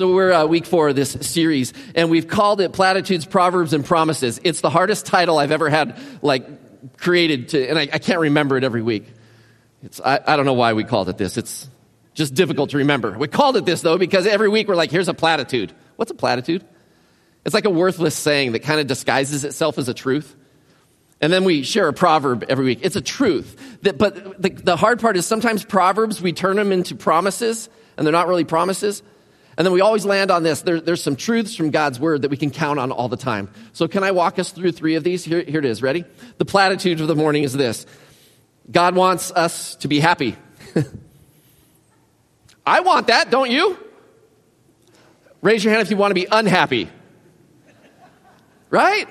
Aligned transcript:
So 0.00 0.14
we're 0.14 0.32
uh, 0.32 0.46
week 0.46 0.64
four 0.64 0.90
of 0.90 0.94
this 0.94 1.10
series, 1.10 1.72
and 1.96 2.08
we've 2.08 2.28
called 2.28 2.60
it 2.60 2.72
Platitudes, 2.72 3.26
Proverbs, 3.26 3.72
and 3.72 3.84
Promises. 3.84 4.40
It's 4.44 4.60
the 4.60 4.70
hardest 4.70 5.06
title 5.06 5.38
I've 5.38 5.50
ever 5.50 5.68
had, 5.68 5.98
like, 6.22 6.96
created 6.98 7.48
to, 7.48 7.68
and 7.68 7.76
I, 7.76 7.88
I 7.92 7.98
can't 7.98 8.20
remember 8.20 8.56
it 8.56 8.62
every 8.62 8.80
week. 8.80 9.06
It's, 9.82 10.00
I, 10.00 10.20
I 10.24 10.36
don't 10.36 10.46
know 10.46 10.52
why 10.52 10.74
we 10.74 10.84
called 10.84 11.08
it 11.08 11.18
this. 11.18 11.36
It's 11.36 11.68
just 12.14 12.34
difficult 12.34 12.70
to 12.70 12.76
remember. 12.76 13.18
We 13.18 13.26
called 13.26 13.56
it 13.56 13.64
this, 13.64 13.82
though, 13.82 13.98
because 13.98 14.24
every 14.24 14.48
week 14.48 14.68
we're 14.68 14.76
like, 14.76 14.92
here's 14.92 15.08
a 15.08 15.14
platitude. 15.14 15.72
What's 15.96 16.12
a 16.12 16.14
platitude? 16.14 16.64
It's 17.44 17.52
like 17.52 17.64
a 17.64 17.70
worthless 17.70 18.14
saying 18.14 18.52
that 18.52 18.60
kind 18.60 18.78
of 18.78 18.86
disguises 18.86 19.44
itself 19.44 19.78
as 19.78 19.88
a 19.88 19.94
truth. 19.94 20.36
And 21.20 21.32
then 21.32 21.42
we 21.42 21.64
share 21.64 21.88
a 21.88 21.92
proverb 21.92 22.44
every 22.48 22.66
week. 22.66 22.78
It's 22.82 22.94
a 22.94 23.02
truth. 23.02 23.80
That, 23.82 23.98
but 23.98 24.40
the, 24.40 24.50
the 24.50 24.76
hard 24.76 25.00
part 25.00 25.16
is 25.16 25.26
sometimes 25.26 25.64
proverbs, 25.64 26.22
we 26.22 26.32
turn 26.32 26.54
them 26.54 26.70
into 26.70 26.94
promises, 26.94 27.68
and 27.96 28.06
they're 28.06 28.12
not 28.12 28.28
really 28.28 28.44
promises. 28.44 29.02
And 29.58 29.66
then 29.66 29.72
we 29.72 29.80
always 29.80 30.06
land 30.06 30.30
on 30.30 30.44
this. 30.44 30.62
There, 30.62 30.80
there's 30.80 31.02
some 31.02 31.16
truths 31.16 31.56
from 31.56 31.70
God's 31.70 31.98
word 31.98 32.22
that 32.22 32.30
we 32.30 32.36
can 32.36 32.52
count 32.52 32.78
on 32.78 32.92
all 32.92 33.08
the 33.08 33.16
time. 33.16 33.50
So 33.72 33.88
can 33.88 34.04
I 34.04 34.12
walk 34.12 34.38
us 34.38 34.52
through 34.52 34.70
three 34.70 34.94
of 34.94 35.02
these? 35.02 35.24
Here, 35.24 35.42
here 35.42 35.58
it 35.58 35.64
is. 35.64 35.82
Ready? 35.82 36.04
The 36.38 36.44
platitude 36.44 37.00
of 37.00 37.08
the 37.08 37.16
morning 37.16 37.42
is 37.42 37.54
this. 37.54 37.84
God 38.70 38.94
wants 38.94 39.32
us 39.32 39.74
to 39.76 39.88
be 39.88 39.98
happy. 39.98 40.36
I 42.66 42.80
want 42.80 43.08
that, 43.08 43.32
don't 43.32 43.50
you? 43.50 43.76
Raise 45.42 45.64
your 45.64 45.72
hand 45.72 45.82
if 45.82 45.90
you 45.90 45.96
want 45.96 46.12
to 46.12 46.14
be 46.14 46.28
unhappy. 46.30 46.88
Right? 48.70 49.08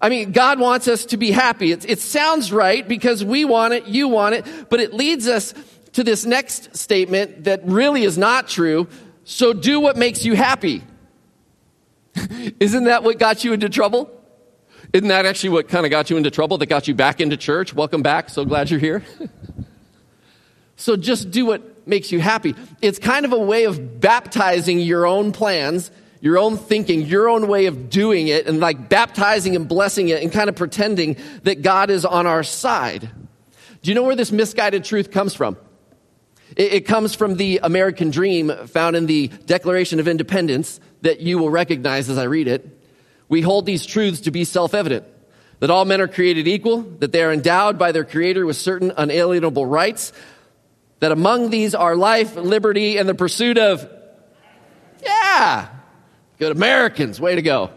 I 0.00 0.08
mean, 0.08 0.32
God 0.32 0.58
wants 0.58 0.88
us 0.88 1.04
to 1.06 1.18
be 1.18 1.32
happy. 1.32 1.72
It, 1.72 1.84
it 1.86 1.98
sounds 1.98 2.50
right 2.50 2.86
because 2.86 3.22
we 3.22 3.44
want 3.44 3.74
it, 3.74 3.86
you 3.88 4.08
want 4.08 4.36
it, 4.36 4.46
but 4.70 4.80
it 4.80 4.94
leads 4.94 5.28
us 5.28 5.52
to 5.92 6.04
this 6.04 6.24
next 6.24 6.76
statement 6.76 7.44
that 7.44 7.60
really 7.64 8.04
is 8.04 8.16
not 8.16 8.48
true. 8.48 8.86
So 9.28 9.52
do 9.52 9.80
what 9.80 9.96
makes 9.96 10.24
you 10.24 10.36
happy. 10.36 10.84
Isn't 12.60 12.84
that 12.84 13.02
what 13.02 13.18
got 13.18 13.42
you 13.42 13.52
into 13.52 13.68
trouble? 13.68 14.08
Isn't 14.92 15.08
that 15.08 15.26
actually 15.26 15.48
what 15.48 15.68
kind 15.68 15.84
of 15.84 15.90
got 15.90 16.10
you 16.10 16.16
into 16.16 16.30
trouble 16.30 16.58
that 16.58 16.66
got 16.66 16.86
you 16.86 16.94
back 16.94 17.20
into 17.20 17.36
church? 17.36 17.74
Welcome 17.74 18.02
back. 18.02 18.30
So 18.30 18.44
glad 18.44 18.70
you're 18.70 18.78
here. 18.78 19.02
so 20.76 20.96
just 20.96 21.32
do 21.32 21.44
what 21.44 21.88
makes 21.88 22.12
you 22.12 22.20
happy. 22.20 22.54
It's 22.80 23.00
kind 23.00 23.26
of 23.26 23.32
a 23.32 23.38
way 23.38 23.64
of 23.64 23.98
baptizing 24.00 24.78
your 24.78 25.08
own 25.08 25.32
plans, 25.32 25.90
your 26.20 26.38
own 26.38 26.56
thinking, 26.56 27.02
your 27.02 27.28
own 27.28 27.48
way 27.48 27.66
of 27.66 27.90
doing 27.90 28.28
it, 28.28 28.46
and 28.46 28.60
like 28.60 28.88
baptizing 28.88 29.56
and 29.56 29.66
blessing 29.66 30.08
it 30.08 30.22
and 30.22 30.30
kind 30.30 30.48
of 30.48 30.54
pretending 30.54 31.16
that 31.42 31.62
God 31.62 31.90
is 31.90 32.04
on 32.04 32.28
our 32.28 32.44
side. 32.44 33.10
Do 33.82 33.90
you 33.90 33.96
know 33.96 34.04
where 34.04 34.16
this 34.16 34.30
misguided 34.30 34.84
truth 34.84 35.10
comes 35.10 35.34
from? 35.34 35.56
It, 36.54 36.72
it 36.72 36.86
comes 36.86 37.14
from 37.14 37.36
the 37.36 37.60
American 37.62 38.10
dream 38.10 38.52
found 38.66 38.94
in 38.94 39.06
the 39.06 39.28
Declaration 39.46 40.00
of 40.00 40.06
Independence 40.06 40.80
that 41.02 41.20
you 41.20 41.38
will 41.38 41.50
recognize 41.50 42.08
as 42.08 42.18
I 42.18 42.24
read 42.24 42.48
it. 42.48 42.68
We 43.28 43.40
hold 43.40 43.66
these 43.66 43.84
truths 43.84 44.20
to 44.22 44.30
be 44.30 44.44
self 44.44 44.74
evident 44.74 45.04
that 45.60 45.70
all 45.70 45.84
men 45.84 46.00
are 46.00 46.08
created 46.08 46.46
equal, 46.46 46.82
that 46.82 47.12
they 47.12 47.22
are 47.22 47.32
endowed 47.32 47.78
by 47.78 47.92
their 47.92 48.04
Creator 48.04 48.44
with 48.44 48.56
certain 48.56 48.92
unalienable 48.96 49.64
rights, 49.64 50.12
that 51.00 51.12
among 51.12 51.50
these 51.50 51.74
are 51.74 51.96
life, 51.96 52.36
liberty, 52.36 52.98
and 52.98 53.08
the 53.08 53.14
pursuit 53.14 53.58
of, 53.58 53.88
yeah, 55.02 55.68
good 56.38 56.52
Americans, 56.52 57.20
way 57.20 57.34
to 57.34 57.42
go. 57.42 57.70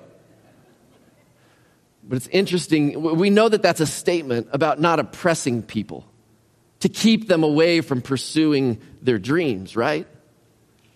But 2.03 2.18
it's 2.18 2.28
interesting, 2.28 3.01
we 3.18 3.30
know 3.30 3.47
that 3.47 3.62
that's 3.62 3.80
a 3.80 3.86
statement 3.86 4.50
about 4.51 4.81
not 4.81 5.00
oppressing 5.00 5.62
people 5.62 6.09
to 6.81 6.90
keep 6.90 7.28
them 7.28 7.44
away 7.44 7.81
from 7.81 8.01
pursuing 8.01 8.79
their 9.01 9.19
dreams, 9.19 9.75
right? 9.75 10.07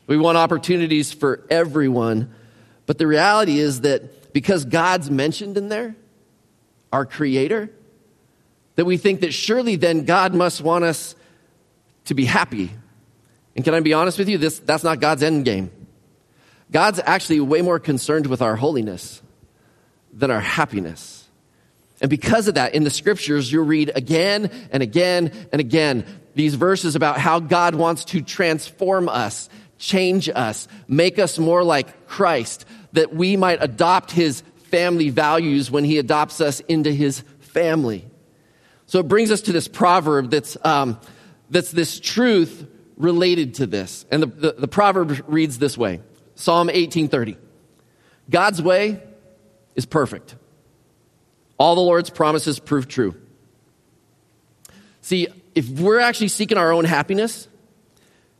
We 0.07 0.17
want 0.17 0.37
opportunities 0.37 1.13
for 1.13 1.45
everyone. 1.49 2.33
But 2.85 2.97
the 2.97 3.07
reality 3.07 3.59
is 3.59 3.81
that 3.81 4.33
because 4.33 4.65
God's 4.65 5.09
mentioned 5.09 5.57
in 5.57 5.69
there, 5.69 5.95
our 6.91 7.05
Creator, 7.05 7.69
that 8.75 8.85
we 8.85 8.97
think 8.97 9.21
that 9.21 9.33
surely 9.33 9.75
then 9.75 10.05
God 10.05 10.33
must 10.33 10.61
want 10.61 10.83
us 10.83 11.15
to 12.05 12.13
be 12.13 12.25
happy. 12.25 12.71
And 13.55 13.63
can 13.63 13.73
I 13.73 13.79
be 13.79 13.93
honest 13.93 14.17
with 14.17 14.29
you? 14.29 14.37
This, 14.37 14.59
that's 14.59 14.83
not 14.83 14.99
God's 14.99 15.23
end 15.23 15.45
game. 15.45 15.71
God's 16.71 16.99
actually 17.05 17.39
way 17.39 17.61
more 17.61 17.79
concerned 17.79 18.25
with 18.25 18.41
our 18.41 18.55
holiness 18.55 19.21
than 20.11 20.31
our 20.31 20.39
happiness. 20.39 21.22
And 22.03 22.09
because 22.09 22.49
of 22.49 22.55
that, 22.55 22.75
in 22.75 22.83
the 22.83 22.89
scriptures, 22.89 23.49
you'll 23.49 23.65
read 23.65 23.89
again 23.95 24.51
and 24.71 24.83
again 24.83 25.31
and 25.53 25.61
again 25.61 26.05
these 26.35 26.55
verses 26.55 26.97
about 26.97 27.17
how 27.17 27.39
God 27.39 27.75
wants 27.75 28.03
to 28.05 28.21
transform 28.21 29.07
us, 29.07 29.49
change 29.77 30.27
us, 30.27 30.67
make 30.89 31.17
us 31.17 31.39
more 31.39 31.63
like 31.63 32.05
Christ, 32.05 32.65
that 32.91 33.15
we 33.15 33.37
might 33.37 33.63
adopt 33.63 34.11
his 34.11 34.41
family 34.69 35.11
values 35.11 35.71
when 35.71 35.85
he 35.85 35.97
adopts 35.97 36.41
us 36.41 36.59
into 36.61 36.91
his 36.91 37.21
family. 37.39 38.05
So 38.85 38.99
it 38.99 39.07
brings 39.07 39.31
us 39.31 39.41
to 39.43 39.53
this 39.53 39.69
proverb 39.69 40.29
that's, 40.29 40.57
um, 40.65 40.99
that's 41.49 41.71
this 41.71 42.01
truth 42.01 42.67
related 42.97 43.55
to 43.55 43.65
this. 43.65 44.05
And 44.11 44.23
the, 44.23 44.27
the, 44.27 44.51
the 44.59 44.67
proverb 44.67 45.23
reads 45.27 45.57
this 45.57 45.77
way 45.77 46.01
Psalm 46.35 46.67
1830 46.67 47.37
God's 48.29 48.61
way 48.61 49.01
is 49.75 49.85
perfect. 49.85 50.35
All 51.57 51.75
the 51.75 51.81
Lord's 51.81 52.09
promises 52.09 52.59
prove 52.59 52.87
true. 52.87 53.15
See, 55.01 55.27
if 55.55 55.69
we're 55.69 55.99
actually 55.99 56.29
seeking 56.29 56.57
our 56.57 56.71
own 56.71 56.85
happiness, 56.85 57.47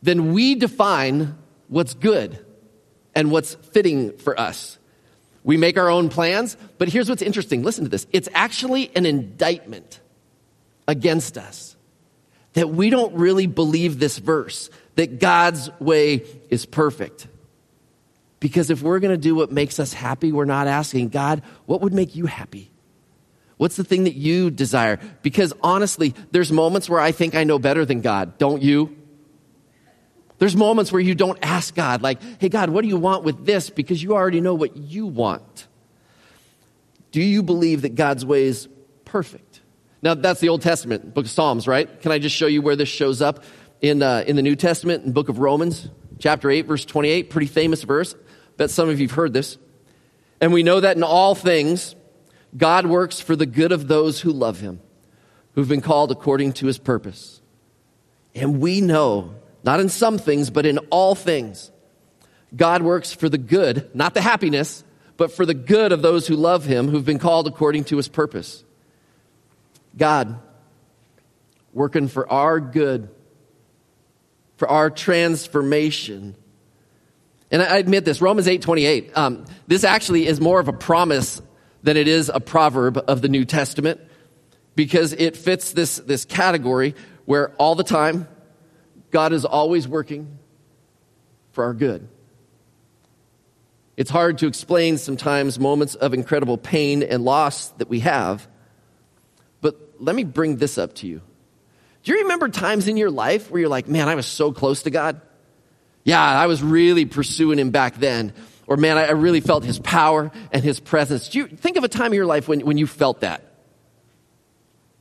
then 0.01 0.33
we 0.33 0.55
define 0.55 1.37
what's 1.67 1.93
good 1.93 2.43
and 3.15 3.31
what's 3.31 3.55
fitting 3.55 4.17
for 4.17 4.39
us. 4.39 4.77
We 5.43 5.57
make 5.57 5.77
our 5.77 5.89
own 5.89 6.09
plans, 6.09 6.57
but 6.77 6.87
here's 6.89 7.09
what's 7.09 7.21
interesting. 7.21 7.63
Listen 7.63 7.83
to 7.83 7.89
this. 7.89 8.07
It's 8.11 8.29
actually 8.33 8.95
an 8.95 9.05
indictment 9.05 9.99
against 10.87 11.37
us 11.37 11.75
that 12.53 12.69
we 12.69 12.89
don't 12.89 13.13
really 13.15 13.47
believe 13.47 13.99
this 13.99 14.17
verse, 14.17 14.69
that 14.95 15.19
God's 15.19 15.69
way 15.79 16.23
is 16.49 16.65
perfect. 16.65 17.27
Because 18.39 18.69
if 18.69 18.81
we're 18.81 18.99
going 18.99 19.13
to 19.13 19.17
do 19.17 19.35
what 19.35 19.51
makes 19.51 19.79
us 19.79 19.93
happy, 19.93 20.31
we're 20.31 20.45
not 20.45 20.67
asking, 20.67 21.09
God, 21.09 21.41
what 21.65 21.81
would 21.81 21.93
make 21.93 22.15
you 22.15 22.25
happy? 22.25 22.69
What's 23.57 23.75
the 23.75 23.83
thing 23.83 24.05
that 24.05 24.15
you 24.15 24.51
desire? 24.51 24.99
Because 25.21 25.53
honestly, 25.61 26.15
there's 26.31 26.51
moments 26.51 26.89
where 26.89 26.99
I 26.99 27.11
think 27.11 27.35
I 27.35 27.43
know 27.43 27.59
better 27.59 27.85
than 27.85 28.01
God, 28.01 28.37
don't 28.37 28.61
you? 28.61 28.95
There's 30.39 30.55
moments 30.55 30.91
where 30.91 31.01
you 31.01 31.15
don't 31.15 31.39
ask 31.41 31.73
God, 31.73 32.01
like, 32.01 32.19
hey, 32.39 32.49
God, 32.49 32.69
what 32.69 32.81
do 32.81 32.87
you 32.87 32.97
want 32.97 33.23
with 33.23 33.45
this? 33.45 33.69
Because 33.69 34.01
you 34.01 34.13
already 34.13 34.41
know 34.41 34.55
what 34.55 34.75
you 34.75 35.05
want. 35.05 35.67
Do 37.11 37.21
you 37.21 37.43
believe 37.43 37.83
that 37.83 37.95
God's 37.95 38.25
way 38.25 38.43
is 38.43 38.67
perfect? 39.05 39.61
Now, 40.01 40.15
that's 40.15 40.41
the 40.41 40.49
Old 40.49 40.61
Testament, 40.61 41.13
book 41.13 41.25
of 41.25 41.31
Psalms, 41.31 41.67
right? 41.67 42.01
Can 42.01 42.11
I 42.11 42.19
just 42.19 42.35
show 42.35 42.47
you 42.47 42.61
where 42.61 42.75
this 42.75 42.89
shows 42.89 43.21
up 43.21 43.43
in, 43.79 44.01
uh, 44.01 44.25
in 44.27 44.35
the 44.35 44.41
New 44.41 44.55
Testament, 44.55 45.05
in 45.05 45.13
book 45.13 45.29
of 45.29 45.39
Romans, 45.39 45.87
chapter 46.19 46.49
8, 46.49 46.63
verse 46.63 46.83
28? 46.83 47.29
Pretty 47.29 47.47
famous 47.47 47.83
verse. 47.83 48.15
Bet 48.57 48.69
some 48.69 48.89
of 48.89 48.99
you 48.99 49.07
have 49.07 49.15
heard 49.15 49.31
this. 49.31 49.57
And 50.41 50.51
we 50.51 50.63
know 50.63 50.81
that 50.81 50.97
in 50.97 51.03
all 51.03 51.35
things, 51.35 51.95
God 52.55 52.85
works 52.85 53.19
for 53.19 53.35
the 53.35 53.45
good 53.45 53.71
of 53.71 53.87
those 53.87 54.21
who 54.21 54.31
love 54.31 54.59
him, 54.59 54.79
who've 55.53 55.67
been 55.67 55.81
called 55.81 56.11
according 56.11 56.53
to 56.53 56.67
his 56.67 56.77
purpose. 56.77 57.41
And 58.35 58.59
we 58.59 58.81
know, 58.81 59.35
not 59.63 59.79
in 59.79 59.89
some 59.89 60.17
things, 60.17 60.49
but 60.49 60.65
in 60.65 60.77
all 60.89 61.15
things, 61.15 61.71
God 62.55 62.81
works 62.81 63.13
for 63.13 63.29
the 63.29 63.37
good, 63.37 63.89
not 63.95 64.13
the 64.13 64.21
happiness, 64.21 64.83
but 65.17 65.31
for 65.31 65.45
the 65.45 65.53
good 65.53 65.91
of 65.91 66.01
those 66.01 66.27
who 66.27 66.35
love 66.35 66.65
him, 66.65 66.87
who've 66.87 67.05
been 67.05 67.19
called 67.19 67.47
according 67.47 67.85
to 67.85 67.97
his 67.97 68.07
purpose. 68.07 68.63
God 69.97 70.39
working 71.71 72.07
for 72.07 72.31
our 72.31 72.59
good, 72.59 73.09
for 74.57 74.67
our 74.67 74.89
transformation. 74.89 76.35
And 77.51 77.61
I 77.61 77.77
admit 77.77 78.05
this, 78.05 78.21
Romans 78.21 78.47
8 78.47 78.61
28, 78.61 79.17
um, 79.17 79.45
this 79.67 79.83
actually 79.83 80.27
is 80.27 80.39
more 80.39 80.59
of 80.59 80.67
a 80.67 80.73
promise 80.73 81.41
than 81.83 81.97
it 81.97 82.07
is 82.07 82.31
a 82.33 82.39
proverb 82.39 82.97
of 83.07 83.21
the 83.21 83.29
New 83.29 83.45
Testament 83.45 84.01
because 84.75 85.13
it 85.13 85.37
fits 85.37 85.73
this, 85.73 85.97
this 85.97 86.25
category 86.25 86.95
where 87.25 87.49
all 87.55 87.75
the 87.75 87.83
time 87.83 88.27
God 89.11 89.33
is 89.33 89.45
always 89.45 89.87
working 89.87 90.39
for 91.51 91.65
our 91.65 91.73
good. 91.73 92.07
It's 93.95 94.09
hard 94.09 94.39
to 94.39 94.47
explain 94.47 94.97
sometimes 94.97 95.59
moments 95.59 95.93
of 95.93 96.13
incredible 96.13 96.57
pain 96.57 97.03
and 97.03 97.23
loss 97.23 97.67
that 97.77 97.89
we 97.89 97.99
have. 97.99 98.47
But 99.61 99.77
let 99.99 100.15
me 100.15 100.23
bring 100.23 100.57
this 100.57 100.79
up 100.79 100.95
to 100.95 101.07
you. 101.07 101.21
Do 102.01 102.11
you 102.11 102.23
remember 102.23 102.49
times 102.49 102.87
in 102.87 102.97
your 102.97 103.11
life 103.11 103.51
where 103.51 103.61
you're 103.61 103.69
like, 103.69 103.87
man, 103.87 104.09
I 104.09 104.15
was 104.15 104.25
so 104.25 104.51
close 104.51 104.83
to 104.83 104.89
God? 104.89 105.21
Yeah, 106.03 106.21
I 106.21 106.47
was 106.47 106.61
really 106.61 107.05
pursuing 107.05 107.59
Him 107.59 107.69
back 107.69 107.95
then. 107.95 108.33
Or 108.73 108.77
man, 108.77 108.97
I 108.97 109.11
really 109.11 109.39
felt 109.39 109.63
His 109.63 109.77
power 109.77 110.31
and 110.51 110.63
His 110.63 110.79
presence. 110.79 111.29
Do 111.29 111.37
you 111.37 111.47
think 111.47 111.77
of 111.77 111.83
a 111.83 111.87
time 111.87 112.07
in 112.07 112.13
your 112.13 112.25
life 112.25 112.47
when, 112.47 112.61
when 112.61 112.79
you 112.79 112.87
felt 112.87 113.19
that? 113.19 113.43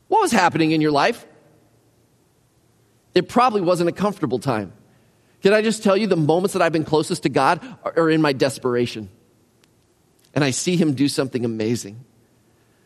What 0.08 0.20
was 0.20 0.30
happening 0.30 0.72
in 0.72 0.82
your 0.82 0.90
life? 0.90 1.24
It 3.14 3.30
probably 3.30 3.62
wasn't 3.62 3.88
a 3.88 3.92
comfortable 3.92 4.38
time. 4.38 4.74
Can 5.42 5.54
I 5.54 5.62
just 5.62 5.82
tell 5.82 5.96
you 5.96 6.06
the 6.06 6.18
moments 6.18 6.52
that 6.52 6.60
I've 6.60 6.74
been 6.74 6.84
closest 6.84 7.22
to 7.22 7.30
God 7.30 7.64
are, 7.82 7.94
are 7.96 8.10
in 8.10 8.20
my 8.20 8.34
desperation? 8.34 9.08
And 10.34 10.44
I 10.44 10.50
see 10.50 10.76
Him 10.76 10.92
do 10.92 11.08
something 11.08 11.42
amazing. 11.42 12.04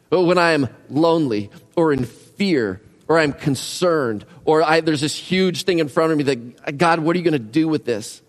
But 0.09 0.23
when 0.23 0.39
I 0.39 0.53
am 0.53 0.69
lonely 0.89 1.51
or 1.75 1.93
in 1.93 2.05
fear 2.05 2.81
or 3.09 3.19
I'm 3.19 3.33
concerned 3.33 4.25
or 4.45 4.63
I, 4.63 4.83
there's 4.83 5.01
this 5.01 5.17
huge 5.17 5.65
thing 5.65 5.81
in 5.81 5.89
front 5.89 6.13
of 6.13 6.19
me 6.19 6.23
that, 6.23 6.79
God, 6.79 7.01
what 7.01 7.17
are 7.17 7.19
you 7.19 7.25
going 7.25 7.33
to 7.33 7.41
do 7.41 7.67
with 7.67 7.85
this? 7.85 8.23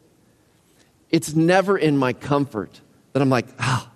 It's 1.09 1.33
never 1.33 1.77
in 1.77 1.97
my 1.97 2.13
comfort 2.13 2.81
that 3.13 3.21
I'm 3.21 3.29
like, 3.29 3.47
ah, 3.59 3.87
oh, 3.87 3.93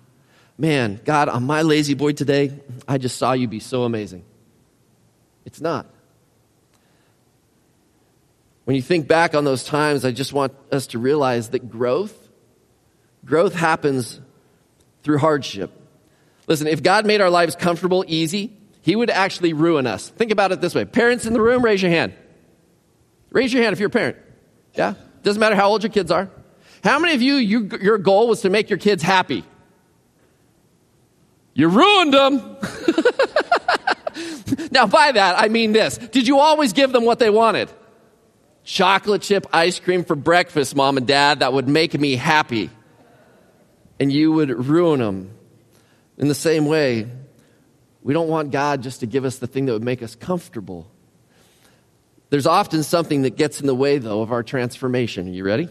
man, 0.58 1.00
God, 1.04 1.28
on 1.28 1.44
my 1.44 1.62
La-Z-Boy 1.62 2.12
today, 2.12 2.58
I 2.88 2.98
just 2.98 3.18
saw 3.18 3.32
you 3.32 3.48
be 3.48 3.60
so 3.60 3.84
amazing. 3.84 4.24
It's 5.44 5.60
not. 5.60 5.86
When 8.64 8.76
you 8.76 8.82
think 8.82 9.08
back 9.08 9.34
on 9.34 9.44
those 9.44 9.64
times, 9.64 10.04
I 10.04 10.12
just 10.12 10.32
want 10.32 10.54
us 10.70 10.88
to 10.88 10.98
realize 10.98 11.50
that 11.50 11.68
growth, 11.68 12.16
growth 13.24 13.54
happens 13.54 14.20
through 15.02 15.18
hardship. 15.18 15.70
Listen, 16.46 16.66
if 16.66 16.82
God 16.82 17.06
made 17.06 17.20
our 17.20 17.30
lives 17.30 17.56
comfortable, 17.56 18.04
easy, 18.06 18.56
He 18.82 18.94
would 18.94 19.10
actually 19.10 19.52
ruin 19.52 19.86
us. 19.86 20.08
Think 20.08 20.30
about 20.30 20.52
it 20.52 20.60
this 20.60 20.74
way. 20.74 20.84
Parents 20.84 21.26
in 21.26 21.32
the 21.32 21.40
room, 21.40 21.64
raise 21.64 21.82
your 21.82 21.90
hand. 21.90 22.14
Raise 23.30 23.52
your 23.52 23.62
hand 23.62 23.72
if 23.72 23.80
you're 23.80 23.88
a 23.88 23.90
parent. 23.90 24.16
Yeah? 24.74 24.94
Doesn't 25.22 25.40
matter 25.40 25.56
how 25.56 25.68
old 25.68 25.82
your 25.82 25.92
kids 25.92 26.10
are. 26.10 26.30
How 26.82 26.98
many 26.98 27.14
of 27.14 27.22
you, 27.22 27.34
you 27.34 27.70
your 27.80 27.98
goal 27.98 28.28
was 28.28 28.42
to 28.42 28.50
make 28.50 28.70
your 28.70 28.78
kids 28.78 29.02
happy? 29.02 29.44
You 31.54 31.68
ruined 31.68 32.14
them. 32.14 32.56
Now, 34.70 34.86
by 34.86 35.12
that, 35.12 35.38
I 35.38 35.48
mean 35.48 35.72
this. 35.72 35.98
Did 35.98 36.26
you 36.26 36.38
always 36.38 36.72
give 36.72 36.92
them 36.92 37.04
what 37.04 37.18
they 37.18 37.30
wanted? 37.30 37.70
Chocolate 38.64 39.22
chip 39.22 39.46
ice 39.52 39.78
cream 39.80 40.04
for 40.04 40.14
breakfast, 40.14 40.74
mom 40.76 40.96
and 40.96 41.06
dad, 41.06 41.40
that 41.40 41.52
would 41.52 41.68
make 41.68 41.98
me 41.98 42.16
happy. 42.16 42.70
And 43.98 44.12
you 44.12 44.32
would 44.32 44.50
ruin 44.66 45.00
them. 45.00 45.30
In 46.18 46.28
the 46.28 46.34
same 46.34 46.66
way, 46.66 47.08
we 48.02 48.14
don't 48.14 48.28
want 48.28 48.50
God 48.50 48.82
just 48.82 49.00
to 49.00 49.06
give 49.06 49.24
us 49.24 49.38
the 49.38 49.46
thing 49.46 49.66
that 49.66 49.72
would 49.72 49.84
make 49.84 50.02
us 50.02 50.14
comfortable. 50.14 50.90
There's 52.30 52.46
often 52.46 52.82
something 52.82 53.22
that 53.22 53.36
gets 53.36 53.60
in 53.60 53.66
the 53.66 53.74
way, 53.74 53.98
though, 53.98 54.22
of 54.22 54.32
our 54.32 54.42
transformation. 54.42 55.28
Are 55.28 55.32
you 55.32 55.44
ready? 55.44 55.68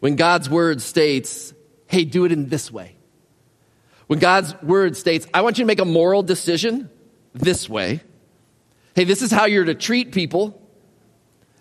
When 0.00 0.16
God's 0.16 0.48
word 0.50 0.82
states, 0.82 1.54
hey, 1.86 2.04
do 2.04 2.24
it 2.24 2.32
in 2.32 2.48
this 2.48 2.70
way. 2.70 2.96
When 4.06 4.18
God's 4.18 4.60
word 4.62 4.96
states, 4.96 5.26
I 5.34 5.40
want 5.40 5.58
you 5.58 5.64
to 5.64 5.66
make 5.66 5.80
a 5.80 5.84
moral 5.84 6.22
decision, 6.22 6.90
this 7.38 7.68
way. 7.68 8.00
Hey, 8.94 9.04
this 9.04 9.22
is 9.22 9.30
how 9.30 9.44
you're 9.44 9.64
to 9.64 9.74
treat 9.74 10.12
people. 10.12 10.62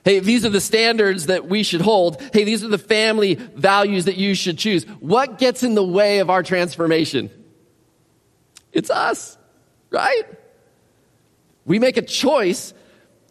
Hey, 0.03 0.19
these 0.19 0.45
are 0.45 0.49
the 0.49 0.61
standards 0.61 1.27
that 1.27 1.47
we 1.47 1.63
should 1.63 1.81
hold. 1.81 2.21
Hey, 2.31 2.43
these 2.43 2.63
are 2.63 2.67
the 2.67 2.77
family 2.77 3.35
values 3.35 4.05
that 4.05 4.17
you 4.17 4.35
should 4.35 4.57
choose. 4.57 4.83
What 4.99 5.37
gets 5.37 5.63
in 5.63 5.75
the 5.75 5.83
way 5.83 6.19
of 6.19 6.29
our 6.29 6.43
transformation? 6.43 7.29
It's 8.71 8.89
us, 8.89 9.37
right? 9.89 10.23
We 11.65 11.79
make 11.79 11.97
a 11.97 12.01
choice 12.01 12.73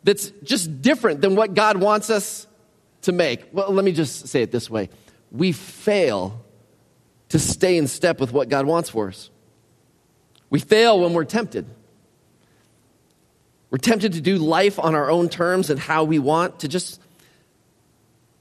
that's 0.02 0.30
just 0.42 0.82
different 0.82 1.20
than 1.20 1.36
what 1.36 1.54
God 1.54 1.78
wants 1.78 2.10
us 2.10 2.46
to 3.04 3.12
make. 3.12 3.48
Well, 3.52 3.72
let 3.72 3.84
me 3.84 3.92
just 3.92 4.28
say 4.28 4.42
it 4.42 4.50
this 4.50 4.68
way 4.68 4.90
we 5.30 5.52
fail 5.52 6.44
to 7.30 7.38
stay 7.38 7.76
in 7.76 7.88
step 7.88 8.20
with 8.20 8.32
what 8.32 8.48
God 8.48 8.66
wants 8.66 8.90
for 8.90 9.08
us. 9.08 9.30
We 10.50 10.60
fail 10.60 11.00
when 11.00 11.14
we're 11.14 11.24
tempted. 11.24 11.66
We're 13.70 13.78
tempted 13.78 14.12
to 14.12 14.20
do 14.20 14.36
life 14.36 14.78
on 14.78 14.94
our 14.94 15.10
own 15.10 15.28
terms 15.28 15.70
and 15.70 15.80
how 15.80 16.04
we 16.04 16.20
want 16.20 16.60
to 16.60 16.68
just 16.68 17.00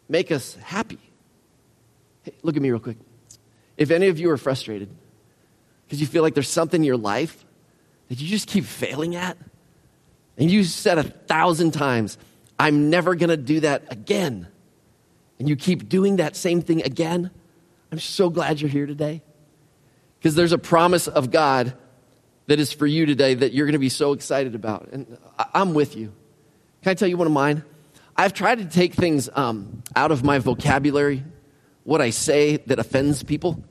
make 0.07 0.31
us 0.31 0.54
happy. 0.56 1.00
Hey, 2.21 2.33
look 2.44 2.56
at 2.56 2.62
me 2.62 2.69
real 2.69 2.80
quick. 2.80 2.98
If 3.77 3.89
any 3.89 4.10
of 4.10 4.19
you 4.19 4.30
are 4.30 4.38
frustrated 4.38 4.89
because 5.86 6.00
you 6.00 6.06
feel 6.06 6.21
like 6.21 6.36
there's 6.36 6.50
something 6.50 6.81
in 6.81 6.86
your 6.86 6.98
life 6.98 7.44
that 8.10 8.21
you 8.21 8.27
just 8.27 8.48
keep 8.48 8.65
failing 8.65 9.15
at, 9.15 9.38
and 10.38 10.51
you 10.51 10.63
said 10.63 11.00
a 11.00 11.04
thousand 11.04 11.71
times, 11.71 12.18
I'm 12.60 12.89
never 12.89 13.15
going 13.15 13.30
to 13.30 13.38
do 13.38 13.62
that 13.62 13.83
again, 13.89 14.48
and 15.40 15.50
you 15.50 15.56
keep 15.56 15.90
doing 15.90 16.18
that 16.18 16.36
same 16.36 16.62
thing 16.62 16.84
again, 16.84 17.32
I'm 17.92 18.00
so 18.00 18.30
glad 18.30 18.62
you're 18.62 18.70
here 18.70 18.86
today. 18.86 19.22
Because 20.20 20.36
there's 20.36 20.52
a 20.52 20.58
promise 20.58 21.08
of 21.08 21.32
God 21.32 21.74
that 22.48 22.60
is 22.60 22.72
for 22.72 22.88
you 22.88 23.06
today 23.06 23.34
that 23.34 23.54
you're 23.54 23.66
going 23.66 23.74
to 23.74 23.80
be 23.80 23.90
so 23.90 24.14
excited 24.14 24.56
about. 24.56 24.90
And 24.92 25.18
I'm 25.54 25.74
with 25.74 25.96
you. 25.96 26.14
Can 26.82 26.92
I 26.92 26.94
tell 26.94 27.08
you 27.08 27.18
one 27.18 27.28
of 27.28 27.34
mine? 27.34 27.64
I've 28.16 28.34
tried 28.34 28.60
to 28.60 28.66
take 28.66 28.94
things 28.94 29.30
um, 29.34 29.84
out 29.96 30.12
of 30.12 30.24
my 30.24 30.40
vocabulary, 30.40 31.24
what 31.84 32.02
I 32.02 32.12
say 32.12 32.58
that 32.58 32.80
offends 32.80 33.24
people. 33.24 33.64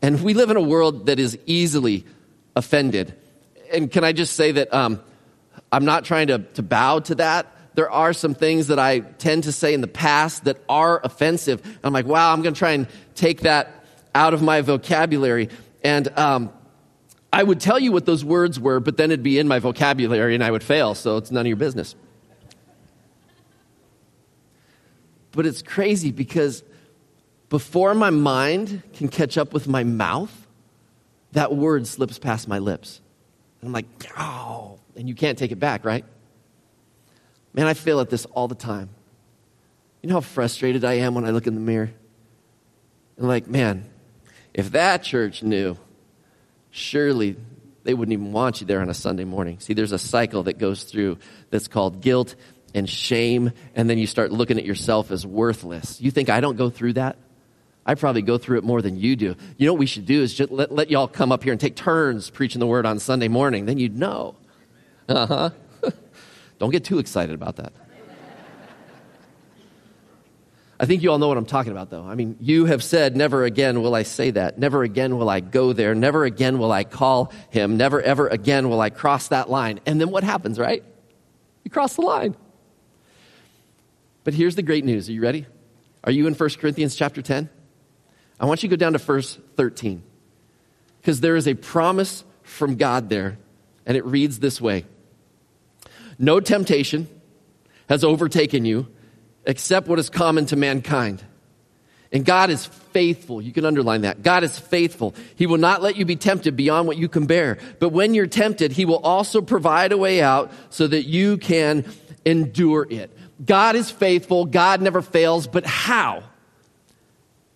And 0.00 0.22
we 0.22 0.34
live 0.34 0.50
in 0.50 0.56
a 0.56 0.62
world 0.62 1.06
that 1.06 1.18
is 1.18 1.38
easily 1.46 2.04
offended. 2.54 3.14
And 3.72 3.90
can 3.90 4.04
I 4.04 4.12
just 4.12 4.34
say 4.36 4.52
that 4.52 4.72
um, 4.72 5.00
I'm 5.72 5.84
not 5.84 6.04
trying 6.04 6.28
to, 6.28 6.38
to 6.38 6.62
bow 6.62 7.00
to 7.00 7.14
that. 7.16 7.53
There 7.74 7.90
are 7.90 8.12
some 8.12 8.34
things 8.34 8.68
that 8.68 8.78
I 8.78 9.00
tend 9.00 9.44
to 9.44 9.52
say 9.52 9.74
in 9.74 9.80
the 9.80 9.88
past 9.88 10.44
that 10.44 10.58
are 10.68 11.00
offensive. 11.02 11.60
I'm 11.82 11.92
like, 11.92 12.06
wow, 12.06 12.32
I'm 12.32 12.42
going 12.42 12.54
to 12.54 12.58
try 12.58 12.72
and 12.72 12.86
take 13.14 13.40
that 13.40 13.84
out 14.14 14.32
of 14.32 14.42
my 14.42 14.60
vocabulary. 14.60 15.48
And 15.82 16.16
um, 16.16 16.52
I 17.32 17.42
would 17.42 17.60
tell 17.60 17.80
you 17.80 17.90
what 17.90 18.06
those 18.06 18.24
words 18.24 18.60
were, 18.60 18.78
but 18.78 18.96
then 18.96 19.10
it'd 19.10 19.24
be 19.24 19.38
in 19.38 19.48
my 19.48 19.58
vocabulary 19.58 20.34
and 20.34 20.44
I 20.44 20.50
would 20.50 20.62
fail, 20.62 20.94
so 20.94 21.16
it's 21.16 21.32
none 21.32 21.40
of 21.40 21.48
your 21.48 21.56
business. 21.56 21.96
But 25.32 25.46
it's 25.46 25.62
crazy 25.62 26.12
because 26.12 26.62
before 27.48 27.92
my 27.94 28.10
mind 28.10 28.82
can 28.92 29.08
catch 29.08 29.36
up 29.36 29.52
with 29.52 29.66
my 29.66 29.82
mouth, 29.82 30.46
that 31.32 31.52
word 31.52 31.88
slips 31.88 32.20
past 32.20 32.46
my 32.46 32.60
lips. 32.60 33.00
And 33.60 33.68
I'm 33.68 33.72
like, 33.72 33.86
oh, 34.16 34.78
and 34.96 35.08
you 35.08 35.16
can't 35.16 35.36
take 35.36 35.50
it 35.50 35.58
back, 35.58 35.84
right? 35.84 36.04
Man, 37.54 37.66
I 37.66 37.74
fail 37.74 38.00
at 38.00 38.10
this 38.10 38.26
all 38.26 38.48
the 38.48 38.54
time. 38.54 38.90
You 40.02 40.08
know 40.10 40.16
how 40.16 40.20
frustrated 40.20 40.84
I 40.84 40.94
am 40.94 41.14
when 41.14 41.24
I 41.24 41.30
look 41.30 41.46
in 41.46 41.54
the 41.54 41.60
mirror? 41.60 41.90
I'm 43.18 43.28
like, 43.28 43.46
man, 43.46 43.88
if 44.52 44.72
that 44.72 45.02
church 45.02 45.42
knew 45.42 45.78
surely 46.70 47.36
they 47.84 47.94
wouldn't 47.94 48.12
even 48.12 48.32
want 48.32 48.60
you 48.60 48.66
there 48.66 48.80
on 48.80 48.90
a 48.90 48.94
Sunday 48.94 49.24
morning. 49.24 49.60
See, 49.60 49.74
there's 49.74 49.92
a 49.92 49.98
cycle 49.98 50.42
that 50.44 50.58
goes 50.58 50.82
through 50.82 51.18
that's 51.50 51.68
called 51.68 52.00
guilt 52.00 52.34
and 52.74 52.90
shame, 52.90 53.52
and 53.76 53.88
then 53.88 53.98
you 53.98 54.06
start 54.08 54.32
looking 54.32 54.58
at 54.58 54.64
yourself 54.64 55.12
as 55.12 55.24
worthless. 55.24 56.00
You 56.00 56.10
think 56.10 56.28
I 56.28 56.40
don't 56.40 56.56
go 56.56 56.70
through 56.70 56.94
that? 56.94 57.16
I 57.86 57.94
probably 57.94 58.22
go 58.22 58.38
through 58.38 58.58
it 58.58 58.64
more 58.64 58.82
than 58.82 58.96
you 58.96 59.14
do. 59.14 59.36
You 59.56 59.66
know 59.66 59.74
what 59.74 59.78
we 59.78 59.86
should 59.86 60.06
do 60.06 60.22
is 60.22 60.34
just 60.34 60.50
let, 60.50 60.72
let 60.72 60.90
y'all 60.90 61.06
come 61.06 61.30
up 61.30 61.44
here 61.44 61.52
and 61.52 61.60
take 61.60 61.76
turns 61.76 62.30
preaching 62.30 62.58
the 62.58 62.66
word 62.66 62.86
on 62.86 62.98
Sunday 62.98 63.28
morning. 63.28 63.66
Then 63.66 63.78
you'd 63.78 63.96
know. 63.96 64.36
Uh 65.08 65.26
huh. 65.26 65.50
Don't 66.58 66.70
get 66.70 66.84
too 66.84 66.98
excited 66.98 67.34
about 67.34 67.56
that. 67.56 67.72
I 70.78 70.86
think 70.86 71.02
you 71.02 71.10
all 71.10 71.18
know 71.18 71.28
what 71.28 71.38
I'm 71.38 71.46
talking 71.46 71.72
about, 71.72 71.90
though. 71.90 72.04
I 72.04 72.14
mean, 72.14 72.36
you 72.40 72.66
have 72.66 72.82
said, 72.82 73.16
Never 73.16 73.44
again 73.44 73.80
will 73.80 73.94
I 73.94 74.02
say 74.02 74.32
that. 74.32 74.58
Never 74.58 74.82
again 74.82 75.16
will 75.16 75.30
I 75.30 75.40
go 75.40 75.72
there. 75.72 75.94
Never 75.94 76.24
again 76.24 76.58
will 76.58 76.72
I 76.72 76.84
call 76.84 77.32
him. 77.50 77.76
Never, 77.76 78.02
ever 78.02 78.28
again 78.28 78.68
will 78.68 78.80
I 78.80 78.90
cross 78.90 79.28
that 79.28 79.48
line. 79.48 79.80
And 79.86 80.00
then 80.00 80.10
what 80.10 80.24
happens, 80.24 80.58
right? 80.58 80.82
You 81.62 81.70
cross 81.70 81.94
the 81.94 82.02
line. 82.02 82.36
But 84.24 84.34
here's 84.34 84.56
the 84.56 84.62
great 84.62 84.84
news. 84.84 85.08
Are 85.08 85.12
you 85.12 85.22
ready? 85.22 85.46
Are 86.02 86.12
you 86.12 86.26
in 86.26 86.34
1 86.34 86.50
Corinthians 86.60 86.96
chapter 86.96 87.22
10? 87.22 87.48
I 88.40 88.46
want 88.46 88.62
you 88.62 88.68
to 88.68 88.76
go 88.76 88.80
down 88.80 88.92
to 88.94 88.98
verse 88.98 89.38
13. 89.56 90.02
Because 91.00 91.20
there 91.20 91.36
is 91.36 91.46
a 91.46 91.54
promise 91.54 92.24
from 92.42 92.76
God 92.76 93.08
there, 93.08 93.38
and 93.86 93.96
it 93.96 94.04
reads 94.04 94.40
this 94.40 94.60
way 94.60 94.86
No 96.18 96.40
temptation 96.40 97.08
has 97.88 98.04
overtaken 98.04 98.64
you 98.64 98.88
except 99.44 99.88
what 99.88 99.98
is 99.98 100.10
common 100.10 100.46
to 100.46 100.56
mankind. 100.56 101.22
And 102.12 102.24
God 102.24 102.50
is 102.50 102.64
faithful. 102.66 103.42
You 103.42 103.52
can 103.52 103.64
underline 103.64 104.02
that. 104.02 104.22
God 104.22 104.44
is 104.44 104.58
faithful. 104.58 105.14
He 105.34 105.46
will 105.46 105.58
not 105.58 105.82
let 105.82 105.96
you 105.96 106.04
be 106.04 106.16
tempted 106.16 106.56
beyond 106.56 106.86
what 106.86 106.96
you 106.96 107.08
can 107.08 107.26
bear. 107.26 107.58
But 107.80 107.88
when 107.88 108.14
you're 108.14 108.28
tempted, 108.28 108.72
He 108.72 108.84
will 108.84 109.00
also 109.00 109.40
provide 109.42 109.90
a 109.90 109.98
way 109.98 110.22
out 110.22 110.52
so 110.70 110.86
that 110.86 111.02
you 111.02 111.36
can 111.38 111.84
endure 112.24 112.86
it. 112.88 113.10
God 113.44 113.74
is 113.74 113.90
faithful. 113.90 114.44
God 114.44 114.80
never 114.80 115.02
fails. 115.02 115.48
But 115.48 115.66
how? 115.66 116.22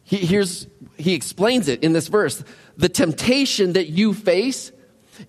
he, 0.08 0.16
here's, 0.16 0.66
he 0.96 1.12
explains 1.12 1.68
it 1.68 1.84
in 1.84 1.92
this 1.92 2.08
verse. 2.08 2.42
The 2.78 2.88
temptation 2.88 3.74
that 3.74 3.88
you 3.88 4.14
face 4.14 4.72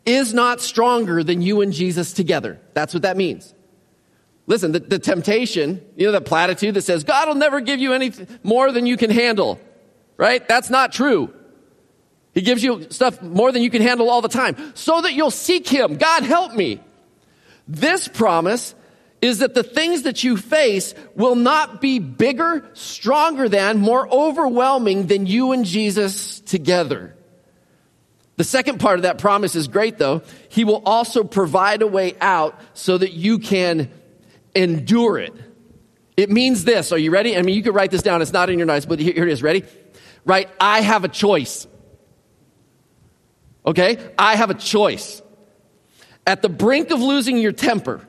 is 0.05 0.34
not 0.34 0.62
stronger 0.62 1.24
than 1.24 1.41
you 1.41 1.62
and 1.62 1.74
Jesus 1.74 2.13
together. 2.13 2.60
That's 2.74 2.93
what 2.93 3.03
that 3.03 3.17
means. 3.17 3.53
Listen, 4.48 4.72
the, 4.72 4.79
the 4.79 5.00
temptation, 5.00 5.81
you 5.96 6.08
know, 6.08 6.12
the 6.12 6.22
platitude 6.22 6.74
that 6.74 6.81
says, 6.81 7.03
God 7.03 7.27
will 7.27 7.36
never 7.36 7.62
give 7.62 7.79
you 7.79 7.93
anything 7.93 8.27
more 8.41 8.72
than 8.72 8.88
you 8.88 8.98
can 8.98 9.12
handle, 9.12 9.60
right? 10.17 10.46
That's 10.48 10.72
not 10.72 10.91
true. 10.91 11.31
He 12.34 12.41
gives 12.41 12.63
you 12.63 12.88
stuff 12.89 13.22
more 13.22 13.51
than 13.51 13.62
you 13.62 13.69
can 13.69 13.81
handle 13.81 14.10
all 14.10 14.22
the 14.22 14.27
time 14.27 14.55
so 14.74 15.01
that 15.01 15.13
you'll 15.13 15.29
seek 15.29 15.67
Him. 15.67 15.98
God, 15.98 16.24
help 16.24 16.53
me. 16.53 16.81
This 17.67 18.08
promise 18.08 18.74
is 19.22 19.39
that 19.39 19.53
the 19.53 19.63
things 19.63 20.03
that 20.03 20.24
you 20.24 20.38
face 20.38 20.96
will 21.15 21.36
not 21.36 21.81
be 21.81 22.00
bigger, 22.00 22.67
stronger 22.74 23.50
than, 23.50 23.77
more 23.77 24.08
overwhelming 24.12 25.08
than 25.08 25.25
you 25.25 25.51
and 25.51 25.65
Jesus 25.65 26.39
together. 26.39 27.15
The 28.39 28.46
second 28.46 28.79
part 28.79 29.00
of 29.00 29.01
that 29.03 29.17
promise 29.17 29.53
is 29.53 29.67
great 29.67 29.98
though. 29.98 30.22
He 30.48 30.63
will 30.63 30.81
also 30.86 31.25
provide 31.25 31.81
a 31.81 31.88
way 31.88 32.15
out 32.22 32.58
so 32.74 32.98
that 32.98 33.12
you 33.12 33.38
can 33.38 33.91
endure 34.55 35.17
it. 35.17 35.34
It 36.15 36.29
means 36.29 36.63
this. 36.63 36.93
Are 36.93 36.98
you 36.98 37.12
ready? 37.12 37.36
I 37.36 37.41
mean, 37.41 37.53
you 37.53 37.62
could 37.62 37.75
write 37.75 37.91
this 37.91 38.01
down. 38.01 38.22
It's 38.22 38.31
not 38.31 38.50
in 38.50 38.58
your 38.58 38.65
notes, 38.65 38.86
but 38.86 38.98
here 38.98 39.27
it 39.27 39.29
is. 39.29 39.43
Ready? 39.43 39.65
Right? 40.24 40.50
I 40.58 40.79
have 40.79 41.03
a 41.03 41.10
choice. 41.10 41.67
Okay? 43.65 43.98
I 44.17 44.38
have 44.38 44.50
a 44.50 44.53
choice. 44.53 45.22
At 46.25 46.41
the 46.41 46.48
brink 46.48 46.91
of 46.91 47.01
losing 47.01 47.39
your 47.39 47.51
temper, 47.51 48.08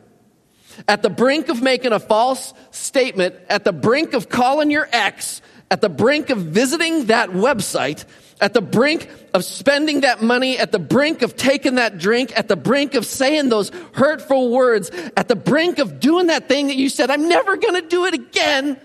at 0.87 1.03
the 1.03 1.11
brink 1.11 1.49
of 1.49 1.61
making 1.61 1.91
a 1.91 1.99
false 1.99 2.55
statement, 2.71 3.35
at 3.49 3.65
the 3.65 3.73
brink 3.73 4.15
of 4.15 4.29
calling 4.29 4.71
your 4.71 4.89
ex, 4.93 5.43
at 5.73 5.81
the 5.81 5.89
brink 5.89 6.31
of 6.31 6.39
visiting 6.39 7.07
that 7.07 7.31
website, 7.31 8.05
at 8.41 8.55
the 8.55 8.61
brink 8.61 9.09
of 9.35 9.45
spending 9.45 10.01
that 10.01 10.23
money, 10.23 10.59
at 10.59 10.73
the 10.73 10.79
brink 10.79 11.23
of 11.23 11.37
taking 11.37 11.77
that 11.77 11.99
drink, 11.99 12.33
at 12.37 12.49
the 12.49 12.57
brink 12.57 12.95
of 12.95 13.05
saying 13.05 13.49
those 13.49 13.71
hurtful 13.93 14.51
words, 14.51 14.91
at 15.17 15.29
the 15.29 15.37
brink 15.37 15.79
of 15.79 16.01
doing 16.01 16.29
that 16.29 16.49
thing 16.49 16.69
that 16.69 16.77
you 16.77 16.89
said, 16.89 17.11
I'm 17.11 17.29
never 17.29 17.57
going 17.57 17.75
to 17.81 17.89
do 17.89 18.07
it 18.07 18.15
again, 18.15 18.81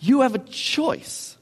you 0.00 0.20
have 0.22 0.34
a 0.34 0.38
choice. 0.38 1.36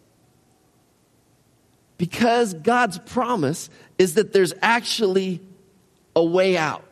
Because 1.98 2.52
God's 2.54 2.98
promise 2.98 3.70
is 3.98 4.14
that 4.14 4.32
there's 4.32 4.52
actually 4.60 5.40
a 6.14 6.24
way 6.24 6.56
out. 6.56 6.85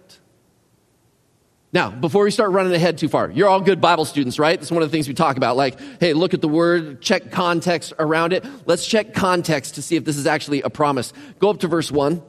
Now, 1.74 1.90
before 1.90 2.22
we 2.22 2.30
start 2.30 2.52
running 2.52 2.72
ahead 2.72 2.98
too 2.98 3.08
far, 3.08 3.28
you're 3.32 3.48
all 3.48 3.60
good 3.60 3.80
Bible 3.80 4.04
students, 4.04 4.38
right? 4.38 4.58
That's 4.58 4.70
one 4.70 4.84
of 4.84 4.88
the 4.88 4.92
things 4.96 5.08
we 5.08 5.14
talk 5.14 5.36
about. 5.36 5.56
Like, 5.56 5.76
hey, 5.98 6.12
look 6.12 6.32
at 6.32 6.40
the 6.40 6.46
word, 6.46 7.02
check 7.02 7.32
context 7.32 7.92
around 7.98 8.32
it. 8.32 8.46
Let's 8.64 8.86
check 8.86 9.12
context 9.12 9.74
to 9.74 9.82
see 9.82 9.96
if 9.96 10.04
this 10.04 10.16
is 10.16 10.24
actually 10.24 10.62
a 10.62 10.70
promise. 10.70 11.12
Go 11.40 11.50
up 11.50 11.58
to 11.58 11.66
verse 11.66 11.90
1. 11.90 12.22